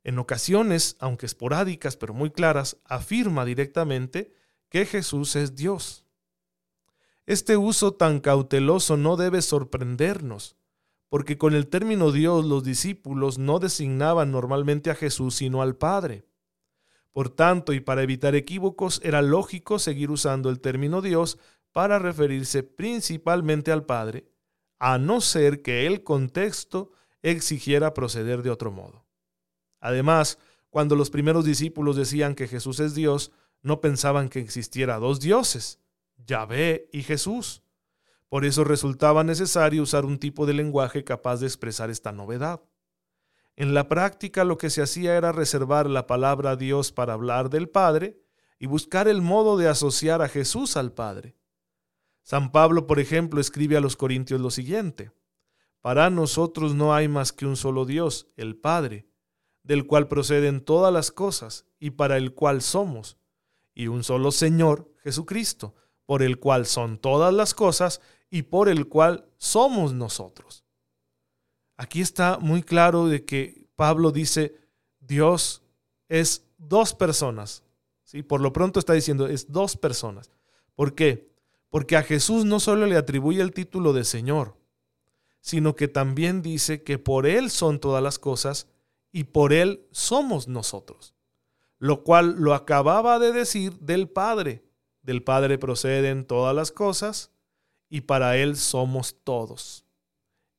En 0.03 0.19
ocasiones, 0.19 0.97
aunque 1.01 1.27
esporádicas 1.27 1.97
pero 1.97 2.15
muy 2.15 2.31
claras, 2.31 2.77
afirma 2.85 3.45
directamente 3.45 4.33
que 4.69 4.85
Jesús 4.85 5.37
es 5.37 5.55
Dios. 5.55 6.08
Este 7.29 7.59
uso 7.59 7.93
tan 7.93 8.21
cauteloso 8.21 8.97
no 8.97 9.19
debe 9.19 9.43
sorprendernos, 9.43 10.57
porque 11.11 11.37
con 11.37 11.55
el 11.55 11.67
término 11.67 12.11
Dios 12.11 12.47
los 12.47 12.65
discípulos 12.65 13.37
no 13.37 13.59
designaban 13.59 14.33
normalmente 14.33 14.91
a 14.91 14.95
Jesús 14.95 15.35
sino 15.35 15.61
al 15.61 15.77
Padre. 15.77 16.25
Por 17.13 17.29
tanto, 17.29 17.75
y 17.75 17.81
para 17.81 18.03
evitar 18.03 18.35
equívocos, 18.35 19.03
era 19.05 19.21
lógico 19.21 19.79
seguir 19.79 20.11
usando 20.11 20.49
el 20.49 20.59
término 20.61 21.03
Dios 21.03 21.39
para 21.73 21.99
referirse 21.99 22.63
principalmente 22.63 23.73
al 23.73 23.85
Padre, 23.85 24.33
a 24.79 24.97
no 24.97 25.21
ser 25.21 25.61
que 25.61 25.87
el 25.87 26.05
contexto 26.05 26.93
exigiera 27.21 27.93
proceder 27.93 28.43
de 28.43 28.49
otro 28.49 28.71
modo. 28.71 29.05
Además, 29.81 30.39
cuando 30.71 30.97
los 30.97 31.11
primeros 31.11 31.45
discípulos 31.45 31.95
decían 31.95 32.35
que 32.35 32.49
Jesús 32.49 32.81
es 32.81 32.95
Dios, 32.95 33.33
no 33.61 33.83
pensaban 33.83 34.31
que 34.31 34.41
existiera 34.41 34.97
dos 34.97 35.21
dioses, 35.21 35.79
Yahvé 36.19 36.89
y 36.93 37.03
Jesús. 37.03 37.63
Por 38.29 38.45
eso 38.45 38.65
resultaba 38.65 39.25
necesario 39.25 39.83
usar 39.83 40.05
un 40.05 40.19
tipo 40.19 40.45
de 40.45 40.53
lenguaje 40.53 41.05
capaz 41.05 41.41
de 41.41 41.47
expresar 41.47 41.91
esta 41.91 42.13
novedad. 42.13 42.63
En 43.57 43.75
la 43.75 43.89
práctica 43.89 44.45
lo 44.45 44.59
que 44.59 44.71
se 44.71 44.83
hacía 44.83 45.17
era 45.17 45.33
reservar 45.33 45.89
la 45.89 46.07
palabra 46.07 46.55
Dios 46.55 46.93
para 46.93 47.15
hablar 47.15 47.51
del 47.51 47.69
Padre 47.69 48.21
y 48.59 48.67
buscar 48.67 49.09
el 49.09 49.23
modo 49.23 49.57
de 49.57 49.69
asociar 49.69 50.23
a 50.23 50.29
Jesús 50.29 50.77
al 50.77 50.93
Padre. 50.93 51.37
San 52.23 52.53
Pablo, 52.53 52.87
por 52.87 53.01
ejemplo, 53.01 53.41
escribe 53.41 53.77
a 53.77 53.81
los 53.81 53.97
Corintios 53.97 54.41
lo 54.41 54.51
siguiente, 54.51 55.13
Para 55.81 56.11
nosotros 56.11 56.75
no 56.75 56.95
hay 56.95 57.09
más 57.09 57.33
que 57.33 57.47
un 57.47 57.57
solo 57.57 57.87
Dios, 57.87 58.29
el 58.37 58.57
Padre, 58.57 59.09
del 59.63 59.87
cual 59.87 60.09
proceden 60.09 60.61
todas 60.61 60.93
las 60.93 61.11
cosas 61.11 61.67
y 61.79 61.91
para 61.91 62.17
el 62.17 62.35
cual 62.35 62.63
somos, 62.63 63.17
y 63.75 63.87
un 63.87 64.05
solo 64.05 64.33
Señor, 64.33 64.93
Jesucristo, 65.03 65.75
por 66.09 66.23
el 66.23 66.39
cual 66.39 66.65
son 66.65 66.97
todas 66.97 67.35
las 67.35 67.53
cosas 67.53 68.01
y 68.31 68.45
por 68.45 68.71
el 68.71 68.89
cual 68.89 69.27
somos 69.37 69.93
nosotros. 69.93 70.65
Aquí 71.77 72.01
está 72.01 72.39
muy 72.39 72.63
claro 72.63 73.09
de 73.09 73.27
que 73.27 73.67
Pablo 73.77 74.11
dice, 74.11 74.55
Dios 75.01 75.61
es 76.09 76.47
dos 76.57 76.95
personas. 76.95 77.63
¿sí? 78.05 78.23
Por 78.23 78.41
lo 78.41 78.55
pronto 78.55 78.81
está 78.81 78.95
diciendo, 78.95 79.27
es 79.27 79.53
dos 79.53 79.77
personas. 79.77 80.31
¿Por 80.75 80.95
qué? 80.95 81.31
Porque 81.69 81.95
a 81.99 82.03
Jesús 82.03 82.47
no 82.47 82.59
solo 82.59 82.87
le 82.87 82.97
atribuye 82.97 83.43
el 83.43 83.53
título 83.53 83.93
de 83.93 84.05
Señor, 84.05 84.57
sino 85.43 85.77
que 85.77 85.89
también 85.89 86.41
dice 86.41 86.83
que 86.83 86.97
por 86.99 87.27
Él 87.27 87.51
son 87.51 87.81
todas 87.81 88.03
las 88.03 88.19
cosas 88.19 88.67
y 89.13 89.25
por 89.25 89.53
Él 89.53 89.87
somos 89.91 90.49
nosotros. 90.49 91.13
Lo 91.79 92.03
cual 92.03 92.37
lo 92.39 92.55
acababa 92.55 93.19
de 93.19 93.31
decir 93.31 93.79
del 93.81 94.09
Padre. 94.09 94.68
Del 95.03 95.23
Padre 95.23 95.59
proceden 95.59 96.25
todas 96.25 96.55
las 96.55 96.73
cosas 96.73 97.31
y 97.89 98.03
para 98.03 98.37
Él 98.37 98.57
somos 98.57 99.17
todos. 99.25 99.85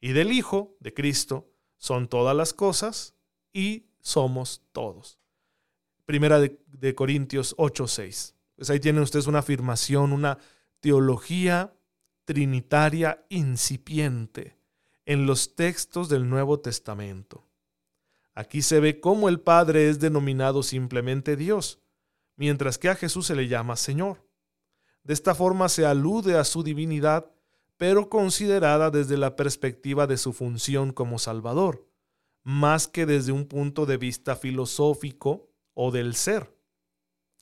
Y 0.01 0.13
del 0.13 0.31
Hijo, 0.31 0.75
de 0.79 0.93
Cristo, 0.93 1.51
son 1.77 2.07
todas 2.07 2.35
las 2.35 2.53
cosas 2.53 3.15
y 3.53 3.87
somos 3.99 4.61
todos. 4.71 5.19
Primera 6.05 6.39
de, 6.39 6.59
de 6.67 6.95
Corintios 6.95 7.55
8:6. 7.57 8.33
Pues 8.55 8.69
ahí 8.69 8.79
tienen 8.79 9.03
ustedes 9.03 9.27
una 9.27 9.39
afirmación, 9.39 10.11
una 10.11 10.37
teología 10.79 11.73
trinitaria 12.25 13.25
incipiente 13.29 14.57
en 15.05 15.25
los 15.25 15.55
textos 15.55 16.09
del 16.09 16.29
Nuevo 16.29 16.59
Testamento. 16.59 17.47
Aquí 18.35 18.61
se 18.61 18.79
ve 18.79 18.99
cómo 18.99 19.27
el 19.27 19.39
Padre 19.39 19.89
es 19.89 19.99
denominado 19.99 20.61
simplemente 20.61 21.35
Dios, 21.35 21.79
mientras 22.35 22.77
que 22.77 22.89
a 22.89 22.95
Jesús 22.95 23.25
se 23.25 23.35
le 23.35 23.47
llama 23.47 23.75
Señor. 23.75 24.28
De 25.03 25.13
esta 25.13 25.35
forma 25.35 25.69
se 25.69 25.85
alude 25.85 26.37
a 26.37 26.43
su 26.43 26.63
divinidad, 26.63 27.31
pero 27.77 28.09
considerada 28.09 28.91
desde 28.91 29.17
la 29.17 29.35
perspectiva 29.35 30.05
de 30.05 30.17
su 30.17 30.33
función 30.33 30.91
como 30.91 31.19
Salvador, 31.19 31.87
más 32.43 32.87
que 32.87 33.05
desde 33.05 33.31
un 33.31 33.45
punto 33.45 33.85
de 33.85 33.97
vista 33.97 34.35
filosófico 34.35 35.49
o 35.73 35.91
del 35.91 36.15
ser. 36.15 36.53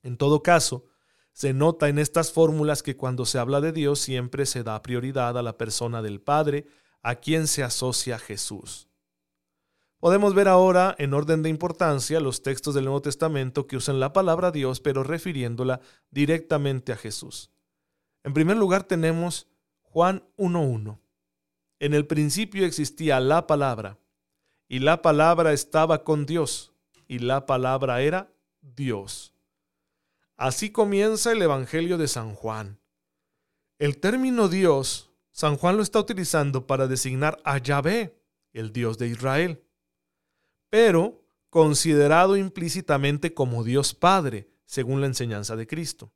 En 0.03 0.17
todo 0.17 0.43
caso, 0.43 0.85
se 1.33 1.53
nota 1.53 1.89
en 1.89 1.99
estas 1.99 2.31
fórmulas 2.31 2.81
que 2.81 2.97
cuando 2.97 3.25
se 3.25 3.37
habla 3.39 3.61
de 3.61 3.71
Dios 3.71 3.99
siempre 3.99 4.45
se 4.45 4.63
da 4.63 4.81
prioridad 4.81 5.37
a 5.37 5.43
la 5.43 5.57
persona 5.57 6.01
del 6.01 6.21
Padre, 6.21 6.65
a 7.01 7.15
quien 7.15 7.47
se 7.47 7.63
asocia 7.63 8.17
Jesús. 8.17 8.86
Podemos 9.99 10.35
ver 10.35 10.47
ahora, 10.47 10.95
en 10.99 11.13
orden 11.13 11.41
de 11.41 11.49
importancia, 11.49 12.19
los 12.19 12.43
textos 12.43 12.75
del 12.75 12.85
Nuevo 12.85 13.01
Testamento 13.01 13.65
que 13.65 13.77
usan 13.77 13.99
la 13.99 14.13
palabra 14.13 14.51
Dios, 14.51 14.79
pero 14.79 15.03
refiriéndola 15.03 15.81
directamente 16.11 16.91
a 16.91 16.97
Jesús. 16.97 17.49
En 18.23 18.33
primer 18.33 18.57
lugar 18.57 18.83
tenemos 18.83 19.47
Juan 19.81 20.23
1.1. 20.37 20.99
En 21.79 21.93
el 21.93 22.05
principio 22.05 22.65
existía 22.65 23.19
la 23.19 23.47
palabra, 23.47 23.97
y 24.67 24.79
la 24.79 25.01
palabra 25.01 25.53
estaba 25.53 26.03
con 26.03 26.27
Dios, 26.27 26.73
y 27.07 27.19
la 27.19 27.47
palabra 27.47 28.01
era 28.01 28.31
Dios. 28.61 29.33
Así 30.35 30.69
comienza 30.71 31.31
el 31.31 31.41
Evangelio 31.41 31.97
de 31.97 32.07
San 32.07 32.35
Juan. 32.35 32.79
El 33.79 33.97
término 33.97 34.47
Dios, 34.47 35.09
San 35.31 35.57
Juan 35.57 35.77
lo 35.77 35.83
está 35.83 35.99
utilizando 35.99 36.67
para 36.67 36.87
designar 36.87 37.39
a 37.43 37.57
Yahvé, 37.57 38.19
el 38.53 38.73
Dios 38.73 38.99
de 38.99 39.07
Israel, 39.07 39.63
pero 40.69 41.23
considerado 41.49 42.37
implícitamente 42.37 43.33
como 43.33 43.63
Dios 43.63 43.93
Padre, 43.93 44.49
según 44.65 45.01
la 45.01 45.07
enseñanza 45.07 45.55
de 45.55 45.67
Cristo 45.67 46.11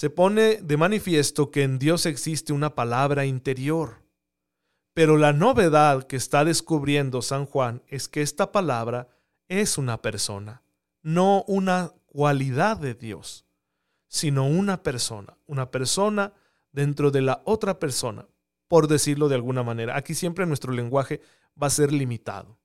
se 0.00 0.08
pone 0.08 0.62
de 0.62 0.78
manifiesto 0.78 1.50
que 1.50 1.62
en 1.62 1.78
Dios 1.78 2.06
existe 2.06 2.54
una 2.54 2.74
palabra 2.74 3.26
interior. 3.26 4.02
Pero 4.94 5.18
la 5.18 5.34
novedad 5.34 6.04
que 6.04 6.16
está 6.16 6.42
descubriendo 6.44 7.20
San 7.20 7.44
Juan 7.44 7.82
es 7.86 8.08
que 8.08 8.22
esta 8.22 8.50
palabra 8.50 9.08
es 9.48 9.76
una 9.76 10.00
persona, 10.00 10.62
no 11.02 11.44
una 11.46 11.92
cualidad 12.06 12.78
de 12.78 12.94
Dios, 12.94 13.44
sino 14.08 14.46
una 14.46 14.82
persona, 14.82 15.36
una 15.46 15.70
persona 15.70 16.32
dentro 16.72 17.10
de 17.10 17.20
la 17.20 17.42
otra 17.44 17.78
persona, 17.78 18.26
por 18.68 18.88
decirlo 18.88 19.28
de 19.28 19.34
alguna 19.34 19.62
manera. 19.62 19.98
Aquí 19.98 20.14
siempre 20.14 20.46
nuestro 20.46 20.72
lenguaje 20.72 21.20
va 21.62 21.66
a 21.66 21.70
ser 21.70 21.92
limitado. 21.92 22.59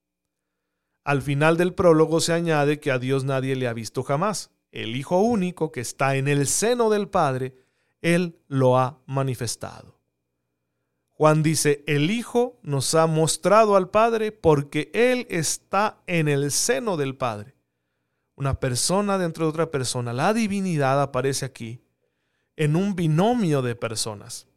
Al 1.05 1.21
final 1.21 1.55
del 1.55 1.74
prólogo 1.74 2.19
se 2.19 2.33
añade 2.33 2.81
que 2.81 2.91
a 2.91 3.00
Dios 3.00 3.24
nadie 3.24 3.55
le 3.55 3.69
ha 3.69 3.74
visto 3.74 4.03
jamás 4.03 4.51
el 4.75 4.95
Hijo 4.97 5.21
único 5.21 5.71
que 5.71 5.79
está 5.79 6.17
en 6.17 6.27
el 6.27 6.47
seno 6.47 6.89
del 6.89 7.07
Padre, 7.07 7.55
Él 8.01 8.38
lo 8.47 8.77
ha 8.77 9.00
manifestado. 9.07 10.00
Juan 11.12 11.43
dice, 11.43 11.83
el 11.88 12.12
Hijo 12.12 12.59
nos 12.62 12.93
ha 12.93 13.07
mostrado 13.07 13.77
al 13.77 13.89
Padre 13.89 14.33
porque 14.33 14.91
Él 14.93 15.25
está 15.29 16.03
en 16.07 16.27
el 16.27 16.51
seno 16.51 16.97
del 16.97 17.15
Padre. 17.15 17.55
Una 18.35 18.59
persona 18.59 19.17
dentro 19.17 19.45
de 19.45 19.50
otra 19.50 19.71
persona. 19.71 20.12
La 20.12 20.33
divinidad 20.33 21.01
aparece 21.01 21.45
aquí 21.45 21.81
en 22.57 22.75
un 22.75 22.95
binomio 22.95 23.62
de 23.62 23.75
personas. 23.75 24.47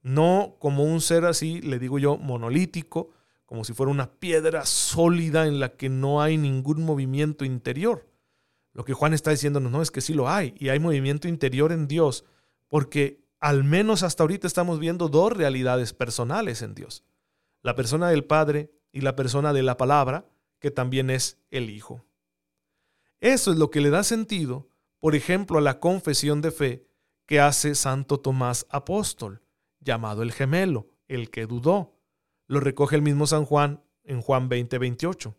No 0.00 0.56
como 0.60 0.84
un 0.84 1.02
ser 1.02 1.26
así, 1.26 1.60
le 1.60 1.78
digo 1.78 1.98
yo, 1.98 2.16
monolítico, 2.16 3.10
como 3.48 3.64
si 3.64 3.72
fuera 3.72 3.90
una 3.90 4.10
piedra 4.10 4.66
sólida 4.66 5.46
en 5.46 5.58
la 5.58 5.70
que 5.70 5.88
no 5.88 6.20
hay 6.20 6.36
ningún 6.36 6.84
movimiento 6.84 7.46
interior. 7.46 8.06
Lo 8.74 8.84
que 8.84 8.92
Juan 8.92 9.14
está 9.14 9.30
diciéndonos, 9.30 9.72
no, 9.72 9.80
es 9.80 9.90
que 9.90 10.02
sí 10.02 10.12
lo 10.12 10.28
hay, 10.28 10.54
y 10.58 10.68
hay 10.68 10.78
movimiento 10.78 11.28
interior 11.28 11.72
en 11.72 11.88
Dios, 11.88 12.26
porque 12.68 13.24
al 13.40 13.64
menos 13.64 14.02
hasta 14.02 14.22
ahorita 14.22 14.46
estamos 14.46 14.78
viendo 14.78 15.08
dos 15.08 15.32
realidades 15.32 15.94
personales 15.94 16.60
en 16.60 16.74
Dios. 16.74 17.04
La 17.62 17.74
persona 17.74 18.10
del 18.10 18.22
Padre 18.22 18.70
y 18.92 19.00
la 19.00 19.16
persona 19.16 19.54
de 19.54 19.62
la 19.62 19.78
palabra, 19.78 20.26
que 20.58 20.70
también 20.70 21.08
es 21.08 21.38
el 21.50 21.70
Hijo. 21.70 22.04
Eso 23.18 23.50
es 23.50 23.56
lo 23.56 23.70
que 23.70 23.80
le 23.80 23.88
da 23.88 24.04
sentido, 24.04 24.68
por 25.00 25.14
ejemplo, 25.14 25.56
a 25.56 25.62
la 25.62 25.80
confesión 25.80 26.42
de 26.42 26.50
fe 26.50 26.86
que 27.24 27.40
hace 27.40 27.74
Santo 27.74 28.20
Tomás 28.20 28.66
Apóstol, 28.68 29.40
llamado 29.80 30.22
el 30.22 30.32
gemelo, 30.32 30.90
el 31.08 31.30
que 31.30 31.46
dudó. 31.46 31.97
Lo 32.48 32.60
recoge 32.60 32.96
el 32.96 33.02
mismo 33.02 33.26
San 33.26 33.44
Juan 33.44 33.84
en 34.04 34.22
Juan 34.22 34.48
20:28. 34.48 35.36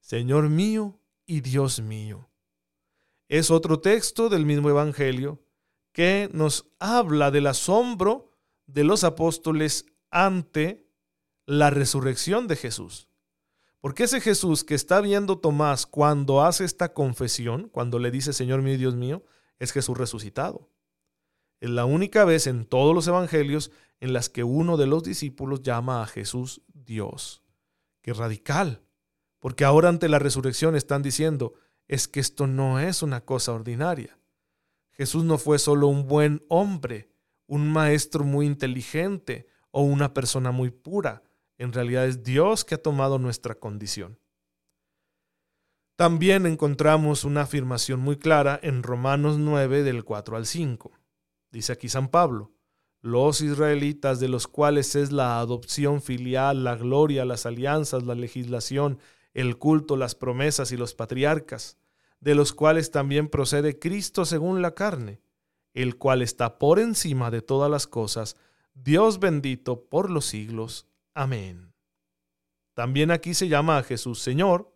Señor 0.00 0.48
mío 0.48 0.98
y 1.24 1.40
Dios 1.40 1.80
mío. 1.80 2.28
Es 3.28 3.50
otro 3.50 3.80
texto 3.80 4.28
del 4.28 4.44
mismo 4.44 4.68
Evangelio 4.68 5.40
que 5.92 6.28
nos 6.32 6.66
habla 6.80 7.30
del 7.30 7.46
asombro 7.46 8.32
de 8.66 8.82
los 8.82 9.04
apóstoles 9.04 9.86
ante 10.10 10.84
la 11.46 11.70
resurrección 11.70 12.48
de 12.48 12.56
Jesús. 12.56 13.08
Porque 13.80 14.04
ese 14.04 14.20
Jesús 14.20 14.64
que 14.64 14.74
está 14.74 15.00
viendo 15.00 15.38
Tomás 15.38 15.86
cuando 15.86 16.42
hace 16.42 16.64
esta 16.64 16.92
confesión, 16.92 17.68
cuando 17.68 18.00
le 18.00 18.10
dice 18.10 18.32
Señor 18.32 18.62
mío 18.62 18.74
y 18.74 18.78
Dios 18.78 18.96
mío, 18.96 19.24
es 19.60 19.70
Jesús 19.70 19.96
resucitado. 19.96 20.71
Es 21.62 21.70
la 21.70 21.84
única 21.84 22.24
vez 22.24 22.48
en 22.48 22.64
todos 22.64 22.94
los 22.94 23.06
evangelios 23.06 23.70
en 24.00 24.12
las 24.12 24.28
que 24.28 24.42
uno 24.42 24.76
de 24.76 24.86
los 24.86 25.04
discípulos 25.04 25.62
llama 25.62 26.02
a 26.02 26.06
Jesús 26.06 26.60
Dios. 26.74 27.42
Qué 28.00 28.12
radical. 28.12 28.82
Porque 29.38 29.64
ahora 29.64 29.88
ante 29.88 30.08
la 30.08 30.18
resurrección 30.18 30.74
están 30.74 31.02
diciendo, 31.02 31.54
es 31.86 32.08
que 32.08 32.18
esto 32.18 32.48
no 32.48 32.80
es 32.80 33.02
una 33.02 33.20
cosa 33.20 33.52
ordinaria. 33.52 34.18
Jesús 34.90 35.22
no 35.22 35.38
fue 35.38 35.60
solo 35.60 35.86
un 35.86 36.08
buen 36.08 36.44
hombre, 36.48 37.12
un 37.46 37.72
maestro 37.72 38.24
muy 38.24 38.46
inteligente 38.46 39.46
o 39.70 39.82
una 39.82 40.12
persona 40.12 40.50
muy 40.50 40.70
pura 40.70 41.22
en 41.62 41.72
realidad 41.72 42.06
es 42.06 42.24
Dios 42.24 42.64
que 42.64 42.74
ha 42.74 42.82
tomado 42.82 43.20
nuestra 43.20 43.54
condición. 43.54 44.18
También 45.94 46.44
encontramos 46.44 47.22
una 47.22 47.42
afirmación 47.42 48.00
muy 48.00 48.16
clara 48.16 48.58
en 48.64 48.82
Romanos 48.82 49.38
9 49.38 49.84
del 49.84 50.02
4 50.02 50.36
al 50.36 50.46
5. 50.46 50.90
Dice 51.52 51.72
aquí 51.72 51.88
San 51.88 52.08
Pablo, 52.08 52.50
los 53.02 53.42
israelitas 53.42 54.20
de 54.20 54.28
los 54.28 54.48
cuales 54.48 54.96
es 54.96 55.12
la 55.12 55.38
adopción 55.38 56.00
filial, 56.00 56.64
la 56.64 56.76
gloria, 56.76 57.24
las 57.24 57.46
alianzas, 57.46 58.04
la 58.04 58.14
legislación, 58.14 58.98
el 59.34 59.58
culto, 59.58 59.96
las 59.96 60.14
promesas 60.14 60.72
y 60.72 60.76
los 60.76 60.94
patriarcas, 60.94 61.76
de 62.20 62.34
los 62.34 62.52
cuales 62.52 62.90
también 62.90 63.28
procede 63.28 63.78
Cristo 63.78 64.24
según 64.24 64.62
la 64.62 64.74
carne, 64.74 65.20
el 65.74 65.96
cual 65.96 66.22
está 66.22 66.58
por 66.58 66.78
encima 66.78 67.30
de 67.30 67.42
todas 67.42 67.70
las 67.70 67.86
cosas, 67.86 68.36
Dios 68.74 69.18
bendito 69.18 69.84
por 69.84 70.10
los 70.10 70.24
siglos. 70.24 70.86
Amén. 71.12 71.74
También 72.74 73.10
aquí 73.10 73.34
se 73.34 73.48
llama 73.48 73.76
a 73.78 73.82
Jesús 73.82 74.20
Señor, 74.20 74.74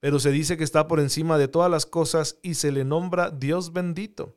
pero 0.00 0.18
se 0.18 0.30
dice 0.30 0.58
que 0.58 0.64
está 0.64 0.88
por 0.88 1.00
encima 1.00 1.38
de 1.38 1.48
todas 1.48 1.70
las 1.70 1.86
cosas 1.86 2.38
y 2.42 2.54
se 2.54 2.72
le 2.72 2.84
nombra 2.84 3.30
Dios 3.30 3.72
bendito. 3.72 4.36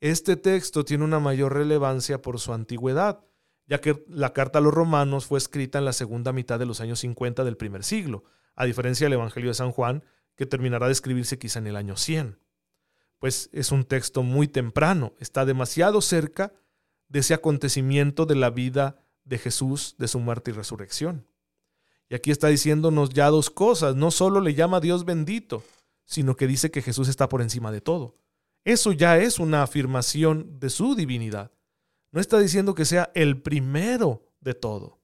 Este 0.00 0.36
texto 0.36 0.84
tiene 0.84 1.04
una 1.04 1.20
mayor 1.20 1.54
relevancia 1.54 2.20
por 2.20 2.38
su 2.38 2.52
antigüedad, 2.52 3.24
ya 3.66 3.80
que 3.80 4.04
la 4.08 4.32
carta 4.32 4.58
a 4.58 4.62
los 4.62 4.74
romanos 4.74 5.26
fue 5.26 5.38
escrita 5.38 5.78
en 5.78 5.84
la 5.84 5.92
segunda 5.92 6.32
mitad 6.32 6.58
de 6.58 6.66
los 6.66 6.80
años 6.80 7.00
50 7.00 7.44
del 7.44 7.56
primer 7.56 7.82
siglo, 7.82 8.24
a 8.54 8.64
diferencia 8.64 9.06
del 9.06 9.14
Evangelio 9.14 9.50
de 9.50 9.54
San 9.54 9.72
Juan, 9.72 10.04
que 10.36 10.46
terminará 10.46 10.86
de 10.86 10.92
escribirse 10.92 11.38
quizá 11.38 11.58
en 11.58 11.66
el 11.66 11.76
año 11.76 11.96
100. 11.96 12.38
Pues 13.18 13.48
es 13.52 13.72
un 13.72 13.84
texto 13.84 14.22
muy 14.22 14.48
temprano, 14.48 15.14
está 15.18 15.44
demasiado 15.44 16.00
cerca 16.02 16.52
de 17.08 17.20
ese 17.20 17.34
acontecimiento 17.34 18.26
de 18.26 18.36
la 18.36 18.50
vida 18.50 19.00
de 19.24 19.38
Jesús, 19.38 19.96
de 19.98 20.08
su 20.08 20.20
muerte 20.20 20.50
y 20.50 20.54
resurrección. 20.54 21.26
Y 22.08 22.14
aquí 22.14 22.30
está 22.30 22.48
diciéndonos 22.48 23.10
ya 23.10 23.28
dos 23.30 23.50
cosas. 23.50 23.96
No 23.96 24.10
solo 24.10 24.40
le 24.40 24.54
llama 24.54 24.80
Dios 24.80 25.04
bendito, 25.04 25.64
sino 26.04 26.36
que 26.36 26.46
dice 26.46 26.70
que 26.70 26.82
Jesús 26.82 27.08
está 27.08 27.28
por 27.28 27.42
encima 27.42 27.72
de 27.72 27.80
todo. 27.80 28.16
Eso 28.66 28.90
ya 28.90 29.16
es 29.18 29.38
una 29.38 29.62
afirmación 29.62 30.58
de 30.58 30.70
su 30.70 30.96
divinidad. 30.96 31.52
No 32.10 32.20
está 32.20 32.40
diciendo 32.40 32.74
que 32.74 32.84
sea 32.84 33.12
el 33.14 33.40
primero 33.40 34.26
de 34.40 34.54
todo. 34.54 34.98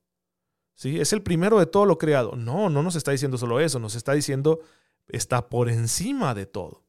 ¿Sí? 0.75 0.99
Es 0.99 1.13
el 1.13 1.23
primero 1.23 1.61
de 1.61 1.67
todo 1.67 1.87
lo 1.87 1.97
creado. 1.97 2.35
No, 2.35 2.69
no 2.71 2.83
nos 2.83 2.97
está 2.97 3.13
diciendo 3.13 3.39
solo 3.39 3.61
eso, 3.61 3.79
nos 3.79 3.95
está 3.95 4.15
diciendo 4.15 4.59
está 5.07 5.49
por 5.49 5.69
encima 5.69 6.35
de 6.35 6.45
todo. 6.45 6.83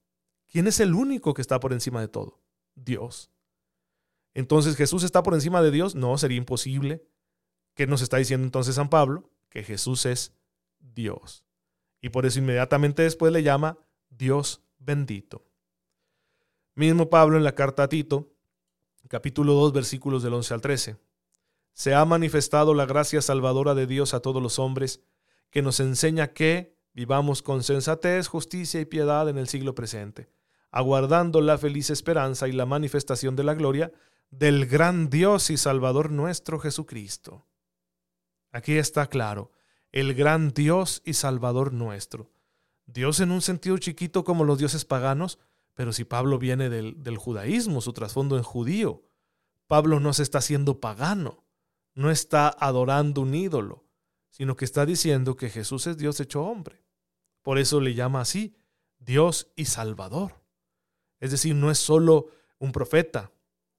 ¿Quién 0.51 0.65
es 0.65 0.79
el 0.79 0.95
único 0.95 1.35
que 1.35 1.43
está 1.43 1.59
por 1.59 1.73
encima 1.73 2.01
de 2.01 2.07
todo? 2.07 2.41
Dios. 2.73 3.29
Entonces, 4.33 4.75
¿Jesús 4.75 5.03
está 5.03 5.21
por 5.21 5.35
encima 5.35 5.61
de 5.61 5.69
Dios? 5.69 5.93
No, 5.93 6.17
sería 6.17 6.37
imposible. 6.37 7.05
¿Qué 7.75 7.85
nos 7.85 8.01
está 8.01 8.17
diciendo 8.17 8.45
entonces 8.45 8.73
San 8.73 8.89
Pablo? 8.89 9.29
Que 9.49 9.63
Jesús 9.63 10.07
es 10.07 10.33
Dios. 10.79 11.45
Y 12.01 12.09
por 12.09 12.25
eso 12.25 12.39
inmediatamente 12.39 13.03
después 13.03 13.31
le 13.31 13.43
llama 13.43 13.77
Dios 14.09 14.63
bendito. 14.79 15.45
Mismo 16.75 17.09
Pablo 17.09 17.37
en 17.37 17.43
la 17.43 17.53
carta 17.53 17.83
a 17.83 17.89
Tito, 17.89 18.33
capítulo 19.07 19.53
2, 19.53 19.73
versículos 19.73 20.23
del 20.23 20.33
11 20.33 20.53
al 20.55 20.61
13. 20.61 20.97
Se 21.71 21.93
ha 21.93 22.03
manifestado 22.05 22.73
la 22.73 22.85
gracia 22.85 23.21
salvadora 23.21 23.75
de 23.75 23.85
Dios 23.85 24.13
a 24.13 24.21
todos 24.21 24.41
los 24.41 24.57
hombres, 24.57 25.01
que 25.51 25.61
nos 25.61 25.79
enseña 25.79 26.33
que 26.33 26.75
vivamos 26.93 27.43
con 27.43 27.61
sensatez, 27.63 28.27
justicia 28.27 28.81
y 28.81 28.85
piedad 28.85 29.29
en 29.29 29.37
el 29.37 29.47
siglo 29.47 29.75
presente, 29.75 30.29
aguardando 30.71 31.41
la 31.41 31.59
feliz 31.59 31.91
esperanza 31.91 32.47
y 32.47 32.51
la 32.51 32.65
manifestación 32.65 33.35
de 33.35 33.43
la 33.43 33.53
gloria 33.53 33.91
del 34.31 34.65
gran 34.65 35.11
Dios 35.11 35.51
y 35.51 35.57
Salvador 35.57 36.09
nuestro 36.09 36.59
Jesucristo 36.59 37.45
Aquí 38.53 38.77
está 38.77 39.07
claro, 39.07 39.51
el 39.91 40.13
gran 40.13 40.53
Dios 40.53 41.01
y 41.03 41.13
Salvador 41.13 41.73
nuestro. 41.73 42.31
Dios 42.85 43.19
en 43.19 43.31
un 43.31 43.41
sentido 43.41 43.79
chiquito 43.79 44.23
como 44.23 44.43
los 44.43 44.59
dioses 44.59 44.85
paganos, 44.85 45.39
pero 45.73 45.93
si 45.93 46.03
Pablo 46.03 46.39
viene 46.39 46.69
del, 46.69 47.01
del 47.01 47.17
judaísmo, 47.17 47.81
su 47.81 47.93
trasfondo 47.93 48.37
en 48.37 48.43
judío, 48.43 49.03
Pablo 49.67 49.99
no 49.99 50.13
se 50.13 50.23
está 50.23 50.39
haciendo 50.39 50.79
pagano, 50.79 51.43
no 51.95 52.11
está 52.11 52.47
adorando 52.49 53.21
un 53.21 53.33
ídolo, 53.33 53.85
sino 54.29 54.55
que 54.55 54.65
está 54.65 54.85
diciendo 54.85 55.35
que 55.35 55.49
Jesús 55.49 55.87
es 55.87 55.97
Dios 55.97 56.19
hecho 56.19 56.43
hombre. 56.43 56.83
Por 57.41 57.57
eso 57.57 57.79
le 57.79 57.93
llama 57.93 58.21
así, 58.21 58.55
Dios 58.99 59.51
y 59.55 59.65
Salvador. 59.65 60.41
Es 61.19 61.31
decir, 61.31 61.55
no 61.55 61.71
es 61.71 61.77
solo 61.77 62.27
un 62.57 62.71
profeta, 62.71 63.31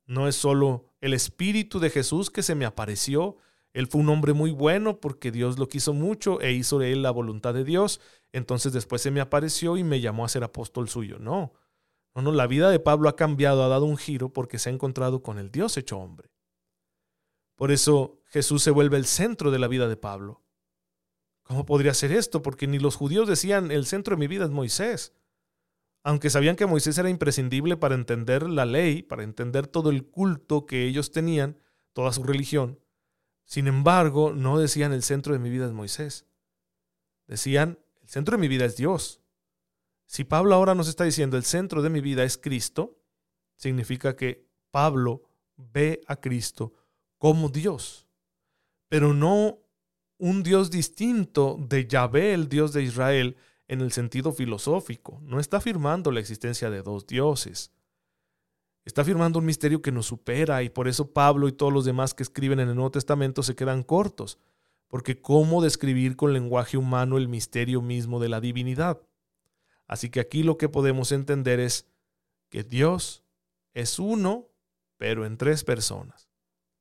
no 0.07 0.29
es 0.29 0.37
solo 0.37 0.93
el 1.01 1.15
Espíritu 1.15 1.81
de 1.81 1.91
Jesús 1.91 2.31
que 2.31 2.43
se 2.43 2.55
me 2.55 2.65
apareció 2.65 3.39
él 3.75 3.89
fue 3.89 4.01
un 4.01 4.09
hombre 4.09 4.33
muy 4.33 4.53
bueno 4.53 5.01
porque 5.01 5.33
Dios 5.33 5.59
lo 5.59 5.69
quiso 5.69 5.93
mucho 5.93 6.41
e 6.41 6.53
hizo 6.53 6.79
de 6.79 6.93
él 6.93 7.03
la 7.03 7.11
voluntad 7.11 7.53
de 7.53 7.65
Dios. 7.65 8.01
Entonces 8.33 8.73
después 8.73 9.03
se 9.03 9.11
me 9.11 9.21
apareció 9.21 9.77
y 9.77 9.83
me 9.83 10.01
llamó 10.01 10.25
a 10.25 10.29
ser 10.29 10.45
apóstol 10.45 10.89
suyo. 10.89 11.19
No, 11.19 11.53
no, 12.15 12.23
no, 12.23 12.33
la 12.33 12.47
vida 12.47 12.71
de 12.71 12.81
Pablo 12.81 13.09
ha 13.09 13.17
cambiado, 13.17 13.65
ha 13.65 13.69
dado 13.69 13.85
un 13.87 13.97
giro 13.97 14.33
porque 14.33 14.59
se 14.59 14.71
ha 14.71 14.73
encontrado 14.73 15.23
con 15.23 15.39
el 15.39 15.51
Dios 15.51 15.77
hecho 15.77 15.99
hombre. 15.99 16.31
Por 17.57 17.71
eso 17.71 18.21
Jesús 18.27 18.63
se 18.63 18.71
vuelve 18.71 18.97
el 18.97 19.07
centro 19.07 19.51
de 19.51 19.59
la 19.59 19.69
vida 19.69 19.89
de 19.89 19.97
Pablo. 19.97 20.43
¿Cómo 21.43 21.67
podría 21.67 21.95
ser 21.95 22.13
esto? 22.13 22.43
Porque 22.43 22.67
ni 22.67 22.79
los 22.79 22.97
judíos 22.97 23.29
decían 23.29 23.71
el 23.71 23.87
centro 23.87 24.17
de 24.17 24.21
mi 24.21 24.29
vida 24.29 24.45
es 24.45 24.51
Moisés. 24.51 25.13
Aunque 26.03 26.31
sabían 26.31 26.57
que 26.57 26.67
Moisés 26.67 26.99
era 26.99 27.09
imprescindible 27.11 27.77
para 27.77 27.95
entender 27.95 28.49
la 28.49 28.67
ley, 28.67 29.03
para 29.03 29.23
entender 29.23 29.67
todo 29.67 29.91
el 29.91 30.07
culto 30.07 30.67
que 30.67 30.87
ellos 30.87 31.11
tenían, 31.11 31.59
toda 31.93 32.13
su 32.13 32.23
religión, 32.23 32.79
sin 33.45 33.67
embargo, 33.69 34.33
no 34.33 34.59
decían 34.59 34.93
el 34.93 35.03
centro 35.03 35.33
de 35.33 35.39
mi 35.39 35.51
vida 35.51 35.67
es 35.67 35.73
Moisés. 35.73 36.27
Decían, 37.27 37.79
el 38.03 38.09
centro 38.09 38.37
de 38.37 38.41
mi 38.41 38.49
vida 38.49 38.65
es 38.65 38.77
Dios. 38.77 39.21
Si 40.15 40.23
Pablo 40.23 40.55
ahora 40.55 40.77
nos 40.77 40.87
está 40.87 41.03
diciendo 41.03 41.37
el 41.37 41.43
centro 41.43 41.83
de 41.83 41.91
mi 41.91 42.01
vida 42.01 42.23
es 42.23 42.39
Cristo, 42.39 43.01
significa 43.57 44.15
que 44.15 44.47
Pablo 44.71 45.25
ve 45.57 46.03
a 46.07 46.15
Cristo 46.15 46.73
como 47.19 47.49
Dios, 47.49 48.07
pero 48.89 49.13
no 49.13 49.59
un 50.19 50.45
Dios 50.45 50.71
distinto 50.71 51.57
de 51.59 51.89
Yahvé, 51.89 52.33
el 52.33 52.49
Dios 52.49 52.73
de 52.73 52.85
Israel, 52.85 53.37
en 53.67 53.81
el 53.81 53.91
sentido 53.91 54.31
filosófico. 54.31 55.19
No 55.21 55.41
está 55.41 55.57
afirmando 55.57 56.13
la 56.13 56.21
existencia 56.21 56.71
de 56.71 56.83
dos 56.83 57.09
dioses. 57.09 57.73
Está 58.85 59.03
afirmando 59.03 59.41
un 59.41 59.47
misterio 59.47 59.83
que 59.83 59.91
nos 59.91 60.07
supera 60.07 60.63
y 60.63 60.69
por 60.69 60.87
eso 60.87 61.13
Pablo 61.13 61.49
y 61.49 61.53
todos 61.53 61.73
los 61.73 61.85
demás 61.85 62.15
que 62.15 62.23
escriben 62.23 62.61
en 62.61 62.69
el 62.69 62.77
Nuevo 62.77 62.93
Testamento 62.93 63.43
se 63.43 63.57
quedan 63.57 63.83
cortos, 63.83 64.39
porque 64.87 65.21
¿cómo 65.21 65.61
describir 65.61 66.15
con 66.15 66.33
lenguaje 66.33 66.77
humano 66.77 67.19
el 67.19 67.27
misterio 67.27 67.83
mismo 67.83 68.21
de 68.21 68.29
la 68.29 68.41
divinidad? 68.41 69.01
Así 69.87 70.11
que 70.11 70.21
aquí 70.21 70.43
lo 70.43 70.57
que 70.57 70.69
podemos 70.69 71.13
entender 71.13 71.61
es 71.61 71.87
que 72.49 72.63
Dios 72.63 73.25
es 73.75 73.99
uno, 73.99 74.49
pero 74.97 75.27
en 75.27 75.37
tres 75.37 75.65
personas. 75.65 76.29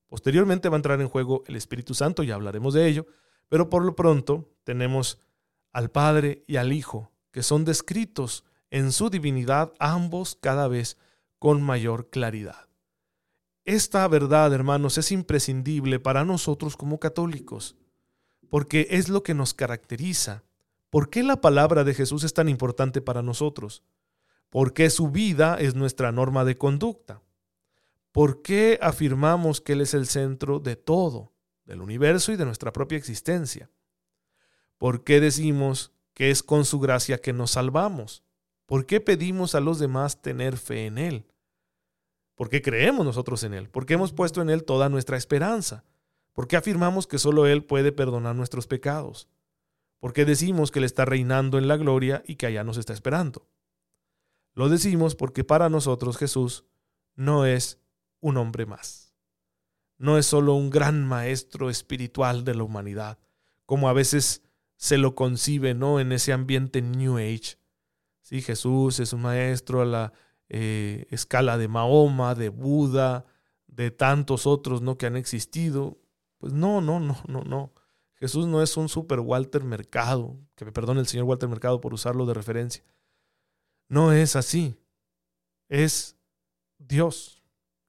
Posteriormente 0.07 0.69
va 0.69 0.75
a 0.75 0.77
entrar 0.77 1.01
en 1.01 1.09
juego 1.09 1.43
el 1.47 1.55
Espíritu 1.55 1.95
Santo, 1.95 2.23
ya 2.23 2.35
hablaremos 2.35 2.73
de 2.73 2.87
ello, 2.87 3.07
pero 3.49 3.69
por 3.69 3.83
lo 3.83 3.95
pronto 3.95 4.51
tenemos 4.63 5.19
al 5.71 5.89
Padre 5.89 6.43
y 6.47 6.57
al 6.57 6.71
Hijo, 6.71 7.11
que 7.31 7.43
son 7.43 7.65
descritos 7.65 8.45
en 8.69 8.91
su 8.91 9.09
divinidad 9.09 9.73
ambos 9.79 10.37
cada 10.39 10.67
vez 10.67 10.97
con 11.39 11.61
mayor 11.61 12.09
claridad. 12.09 12.67
Esta 13.65 14.07
verdad, 14.07 14.53
hermanos, 14.53 14.97
es 14.97 15.11
imprescindible 15.11 15.99
para 15.99 16.25
nosotros 16.25 16.77
como 16.77 16.99
católicos, 16.99 17.75
porque 18.49 18.87
es 18.91 19.09
lo 19.09 19.23
que 19.23 19.33
nos 19.33 19.53
caracteriza. 19.53 20.43
¿Por 20.93 21.09
qué 21.09 21.23
la 21.23 21.41
palabra 21.41 21.83
de 21.83 21.95
Jesús 21.95 22.23
es 22.23 22.35
tan 22.35 22.47
importante 22.47 23.01
para 23.01 23.23
nosotros? 23.23 23.81
¿Por 24.51 24.73
qué 24.73 24.91
su 24.91 25.09
vida 25.09 25.57
es 25.59 25.73
nuestra 25.73 26.11
norma 26.11 26.45
de 26.45 26.55
conducta? 26.55 27.23
¿Por 28.11 28.43
qué 28.43 28.77
afirmamos 28.79 29.59
que 29.59 29.73
Él 29.73 29.81
es 29.81 29.95
el 29.95 30.05
centro 30.05 30.59
de 30.59 30.75
todo, 30.75 31.33
del 31.65 31.81
universo 31.81 32.31
y 32.31 32.35
de 32.35 32.45
nuestra 32.45 32.71
propia 32.71 32.99
existencia? 32.99 33.71
¿Por 34.77 35.03
qué 35.03 35.19
decimos 35.19 35.93
que 36.13 36.29
es 36.29 36.43
con 36.43 36.63
su 36.63 36.79
gracia 36.79 37.17
que 37.19 37.33
nos 37.33 37.49
salvamos? 37.49 38.23
¿Por 38.67 38.85
qué 38.85 39.01
pedimos 39.01 39.55
a 39.55 39.61
los 39.61 39.79
demás 39.79 40.21
tener 40.21 40.57
fe 40.57 40.85
en 40.85 40.99
Él? 40.99 41.25
porque 42.35 42.61
creemos 42.61 43.05
nosotros 43.05 43.43
en 43.43 43.53
Él, 43.53 43.69
porque 43.69 43.93
hemos 43.93 44.11
puesto 44.11 44.41
en 44.41 44.49
Él 44.49 44.63
toda 44.63 44.89
nuestra 44.89 45.17
esperanza, 45.17 45.83
porque 46.33 46.57
afirmamos 46.57 47.07
que 47.07 47.19
solo 47.19 47.45
Él 47.45 47.63
puede 47.63 47.91
perdonar 47.91 48.35
nuestros 48.35 48.67
pecados, 48.67 49.27
porque 50.03 50.25
decimos 50.25 50.69
que 50.69 50.79
Él 50.79 50.83
está 50.83 51.05
reinando 51.05 51.57
en 51.57 51.69
la 51.69 51.77
gloria 51.77 52.23
y 52.27 52.35
que 52.35 52.45
allá 52.45 52.65
nos 52.65 52.75
está 52.75 52.91
esperando. 52.91 53.47
Lo 54.53 54.67
decimos 54.67 55.15
porque 55.15 55.45
para 55.45 55.69
nosotros 55.69 56.17
Jesús 56.17 56.65
no 57.15 57.45
es 57.45 57.79
un 58.19 58.35
hombre 58.35 58.65
más. 58.65 59.15
No 59.97 60.17
es 60.17 60.25
solo 60.25 60.55
un 60.55 60.69
gran 60.69 61.07
maestro 61.07 61.69
espiritual 61.69 62.43
de 62.43 62.53
la 62.53 62.63
humanidad, 62.63 63.17
como 63.65 63.87
a 63.87 63.93
veces 63.93 64.43
se 64.75 64.97
lo 64.97 65.15
concibe, 65.15 65.73
¿no? 65.73 66.01
En 66.01 66.11
ese 66.11 66.33
ambiente 66.33 66.81
New 66.81 67.17
Age. 67.17 67.55
Sí, 68.19 68.41
Jesús 68.41 68.99
es 68.99 69.13
un 69.13 69.21
maestro 69.21 69.83
a 69.83 69.85
la 69.85 70.13
eh, 70.49 71.07
escala 71.11 71.57
de 71.57 71.69
Mahoma, 71.69 72.35
de 72.35 72.49
Buda, 72.49 73.23
de 73.67 73.89
tantos 73.89 74.47
otros, 74.47 74.81
¿no? 74.81 74.97
Que 74.97 75.05
han 75.05 75.15
existido. 75.15 75.97
Pues 76.39 76.51
no, 76.51 76.81
no, 76.81 76.99
no, 76.99 77.15
no, 77.29 77.43
no. 77.43 77.73
Jesús 78.23 78.47
no 78.47 78.61
es 78.61 78.77
un 78.77 78.87
super 78.87 79.19
Walter 79.19 79.65
Mercado, 79.65 80.39
que 80.55 80.63
me 80.63 80.71
perdone 80.71 81.01
el 81.01 81.07
señor 81.07 81.25
Walter 81.25 81.49
Mercado 81.49 81.81
por 81.81 81.93
usarlo 81.93 82.25
de 82.25 82.33
referencia. 82.33 82.81
No 83.89 84.13
es 84.13 84.37
así. 84.37 84.79
Es 85.67 86.15
Dios. 86.77 87.43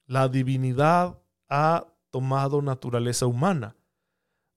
La 0.06 0.28
divinidad 0.28 1.22
ha 1.48 1.86
tomado 2.10 2.62
naturaleza 2.62 3.26
humana. 3.26 3.76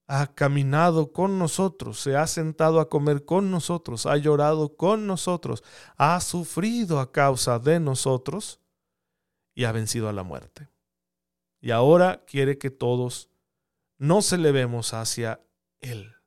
Ha 0.07 0.33
caminado 0.33 1.11
con 1.11 1.37
nosotros, 1.37 1.99
se 1.99 2.15
ha 2.15 2.25
sentado 2.25 2.79
a 2.79 2.89
comer 2.89 3.23
con 3.23 3.51
nosotros, 3.51 4.07
ha 4.07 4.17
llorado 4.17 4.75
con 4.77 5.05
nosotros, 5.05 5.63
ha 5.95 6.19
sufrido 6.21 6.99
a 6.99 7.11
causa 7.11 7.59
de 7.59 7.79
nosotros 7.79 8.59
y 9.53 9.65
ha 9.65 9.71
vencido 9.71 10.09
a 10.09 10.13
la 10.13 10.23
muerte. 10.23 10.69
Y 11.61 11.69
ahora 11.69 12.25
quiere 12.25 12.57
que 12.57 12.71
todos 12.71 13.29
nos 13.99 14.33
elevemos 14.33 14.95
hacia 14.95 15.43
Él 15.81 16.17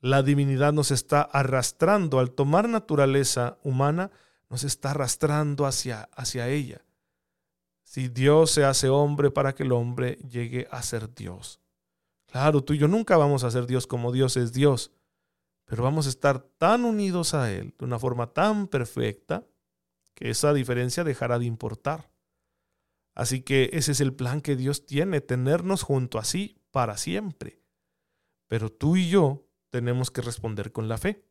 la 0.00 0.22
divinidad 0.22 0.72
nos 0.72 0.90
está 0.90 1.20
arrastrando, 1.20 2.18
al 2.18 2.30
tomar 2.30 2.68
naturaleza 2.68 3.58
humana, 3.62 4.10
nos 4.48 4.64
está 4.64 4.92
arrastrando 4.92 5.66
hacia, 5.66 6.08
hacia 6.14 6.48
ella. 6.48 6.82
Si 7.84 8.08
Dios 8.08 8.50
se 8.50 8.64
hace 8.64 8.88
hombre 8.88 9.30
para 9.30 9.54
que 9.54 9.62
el 9.62 9.72
hombre 9.72 10.16
llegue 10.28 10.66
a 10.70 10.82
ser 10.82 11.14
Dios. 11.14 11.60
Claro, 12.26 12.62
tú 12.62 12.72
y 12.72 12.78
yo 12.78 12.88
nunca 12.88 13.16
vamos 13.16 13.44
a 13.44 13.50
ser 13.50 13.66
Dios 13.66 13.86
como 13.86 14.12
Dios 14.12 14.36
es 14.36 14.52
Dios, 14.52 14.92
pero 15.66 15.82
vamos 15.82 16.06
a 16.06 16.10
estar 16.10 16.40
tan 16.40 16.84
unidos 16.84 17.34
a 17.34 17.52
Él 17.52 17.74
de 17.78 17.84
una 17.84 17.98
forma 17.98 18.32
tan 18.32 18.68
perfecta 18.68 19.44
que 20.14 20.30
esa 20.30 20.54
diferencia 20.54 21.04
dejará 21.04 21.38
de 21.38 21.44
importar. 21.44 22.10
Así 23.14 23.42
que 23.42 23.70
ese 23.72 23.92
es 23.92 24.00
el 24.00 24.14
plan 24.14 24.40
que 24.40 24.56
Dios 24.56 24.86
tiene, 24.86 25.20
tenernos 25.20 25.82
junto 25.82 26.18
así 26.18 26.56
para 26.70 26.96
siempre. 26.96 27.59
Pero 28.50 28.68
tú 28.68 28.96
y 28.96 29.08
yo 29.08 29.46
tenemos 29.70 30.10
que 30.10 30.22
responder 30.22 30.72
con 30.72 30.88
la 30.88 30.98
fe. 30.98 31.24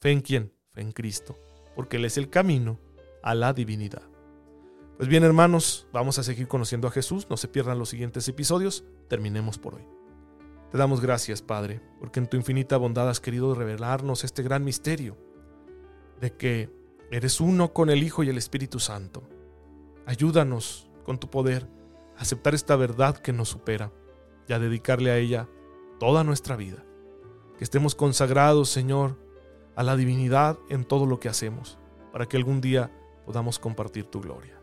¿Fe 0.00 0.10
en 0.10 0.20
quién? 0.20 0.52
Fe 0.72 0.80
en 0.80 0.90
Cristo, 0.90 1.38
porque 1.76 1.96
Él 1.96 2.04
es 2.04 2.18
el 2.18 2.28
camino 2.28 2.80
a 3.22 3.36
la 3.36 3.52
divinidad. 3.52 4.02
Pues 4.96 5.08
bien 5.08 5.22
hermanos, 5.22 5.86
vamos 5.92 6.18
a 6.18 6.24
seguir 6.24 6.48
conociendo 6.48 6.88
a 6.88 6.90
Jesús, 6.90 7.28
no 7.30 7.36
se 7.36 7.46
pierdan 7.46 7.78
los 7.78 7.88
siguientes 7.88 8.26
episodios, 8.26 8.84
terminemos 9.08 9.58
por 9.58 9.76
hoy. 9.76 9.86
Te 10.72 10.76
damos 10.76 11.00
gracias, 11.00 11.40
Padre, 11.40 11.80
porque 12.00 12.18
en 12.18 12.26
tu 12.26 12.36
infinita 12.36 12.78
bondad 12.78 13.08
has 13.08 13.20
querido 13.20 13.54
revelarnos 13.54 14.24
este 14.24 14.42
gran 14.42 14.64
misterio 14.64 15.16
de 16.20 16.36
que 16.36 16.68
eres 17.12 17.40
uno 17.40 17.72
con 17.72 17.90
el 17.90 18.02
Hijo 18.02 18.24
y 18.24 18.28
el 18.28 18.38
Espíritu 18.38 18.80
Santo. 18.80 19.22
Ayúdanos 20.04 20.90
con 21.04 21.18
tu 21.18 21.30
poder 21.30 21.68
a 22.16 22.22
aceptar 22.22 22.56
esta 22.56 22.74
verdad 22.74 23.18
que 23.18 23.32
nos 23.32 23.50
supera 23.50 23.92
y 24.48 24.52
a 24.52 24.58
dedicarle 24.58 25.12
a 25.12 25.18
ella 25.18 25.48
toda 26.04 26.22
nuestra 26.22 26.54
vida 26.54 26.84
que 27.56 27.64
estemos 27.64 27.94
consagrados, 27.94 28.68
Señor, 28.68 29.16
a 29.74 29.82
la 29.82 29.96
divinidad 29.96 30.58
en 30.68 30.84
todo 30.84 31.06
lo 31.06 31.18
que 31.18 31.30
hacemos, 31.30 31.78
para 32.12 32.26
que 32.26 32.36
algún 32.36 32.60
día 32.60 32.92
podamos 33.24 33.58
compartir 33.58 34.04
tu 34.04 34.20
gloria. 34.20 34.60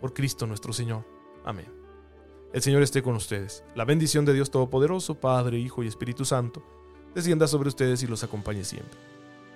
Por 0.00 0.14
Cristo 0.14 0.46
nuestro 0.46 0.72
Señor. 0.72 1.04
Amén. 1.44 1.66
El 2.52 2.62
Señor 2.62 2.80
esté 2.80 3.02
con 3.02 3.16
ustedes. 3.16 3.64
La 3.74 3.84
bendición 3.84 4.24
de 4.24 4.34
Dios 4.34 4.52
Todopoderoso, 4.52 5.16
Padre, 5.16 5.58
Hijo 5.58 5.82
y 5.82 5.88
Espíritu 5.88 6.24
Santo, 6.24 6.62
descienda 7.12 7.48
sobre 7.48 7.70
ustedes 7.70 8.04
y 8.04 8.06
los 8.06 8.22
acompañe 8.22 8.62
siempre. 8.62 9.00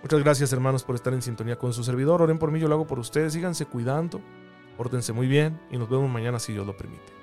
Muchas 0.02 0.18
gracias 0.18 0.52
hermanos 0.52 0.82
por 0.82 0.96
estar 0.96 1.14
en 1.14 1.22
sintonía 1.22 1.56
con 1.56 1.72
su 1.72 1.84
servidor. 1.84 2.20
Oren 2.20 2.40
por 2.40 2.50
mí, 2.50 2.58
yo 2.58 2.66
lo 2.66 2.74
hago 2.74 2.88
por 2.88 2.98
ustedes. 2.98 3.34
Síganse 3.34 3.64
cuidando, 3.64 4.20
pórtense 4.76 5.12
muy 5.12 5.28
bien 5.28 5.60
y 5.70 5.78
nos 5.78 5.88
vemos 5.88 6.10
mañana 6.10 6.40
si 6.40 6.52
Dios 6.52 6.66
lo 6.66 6.76
permite. 6.76 7.17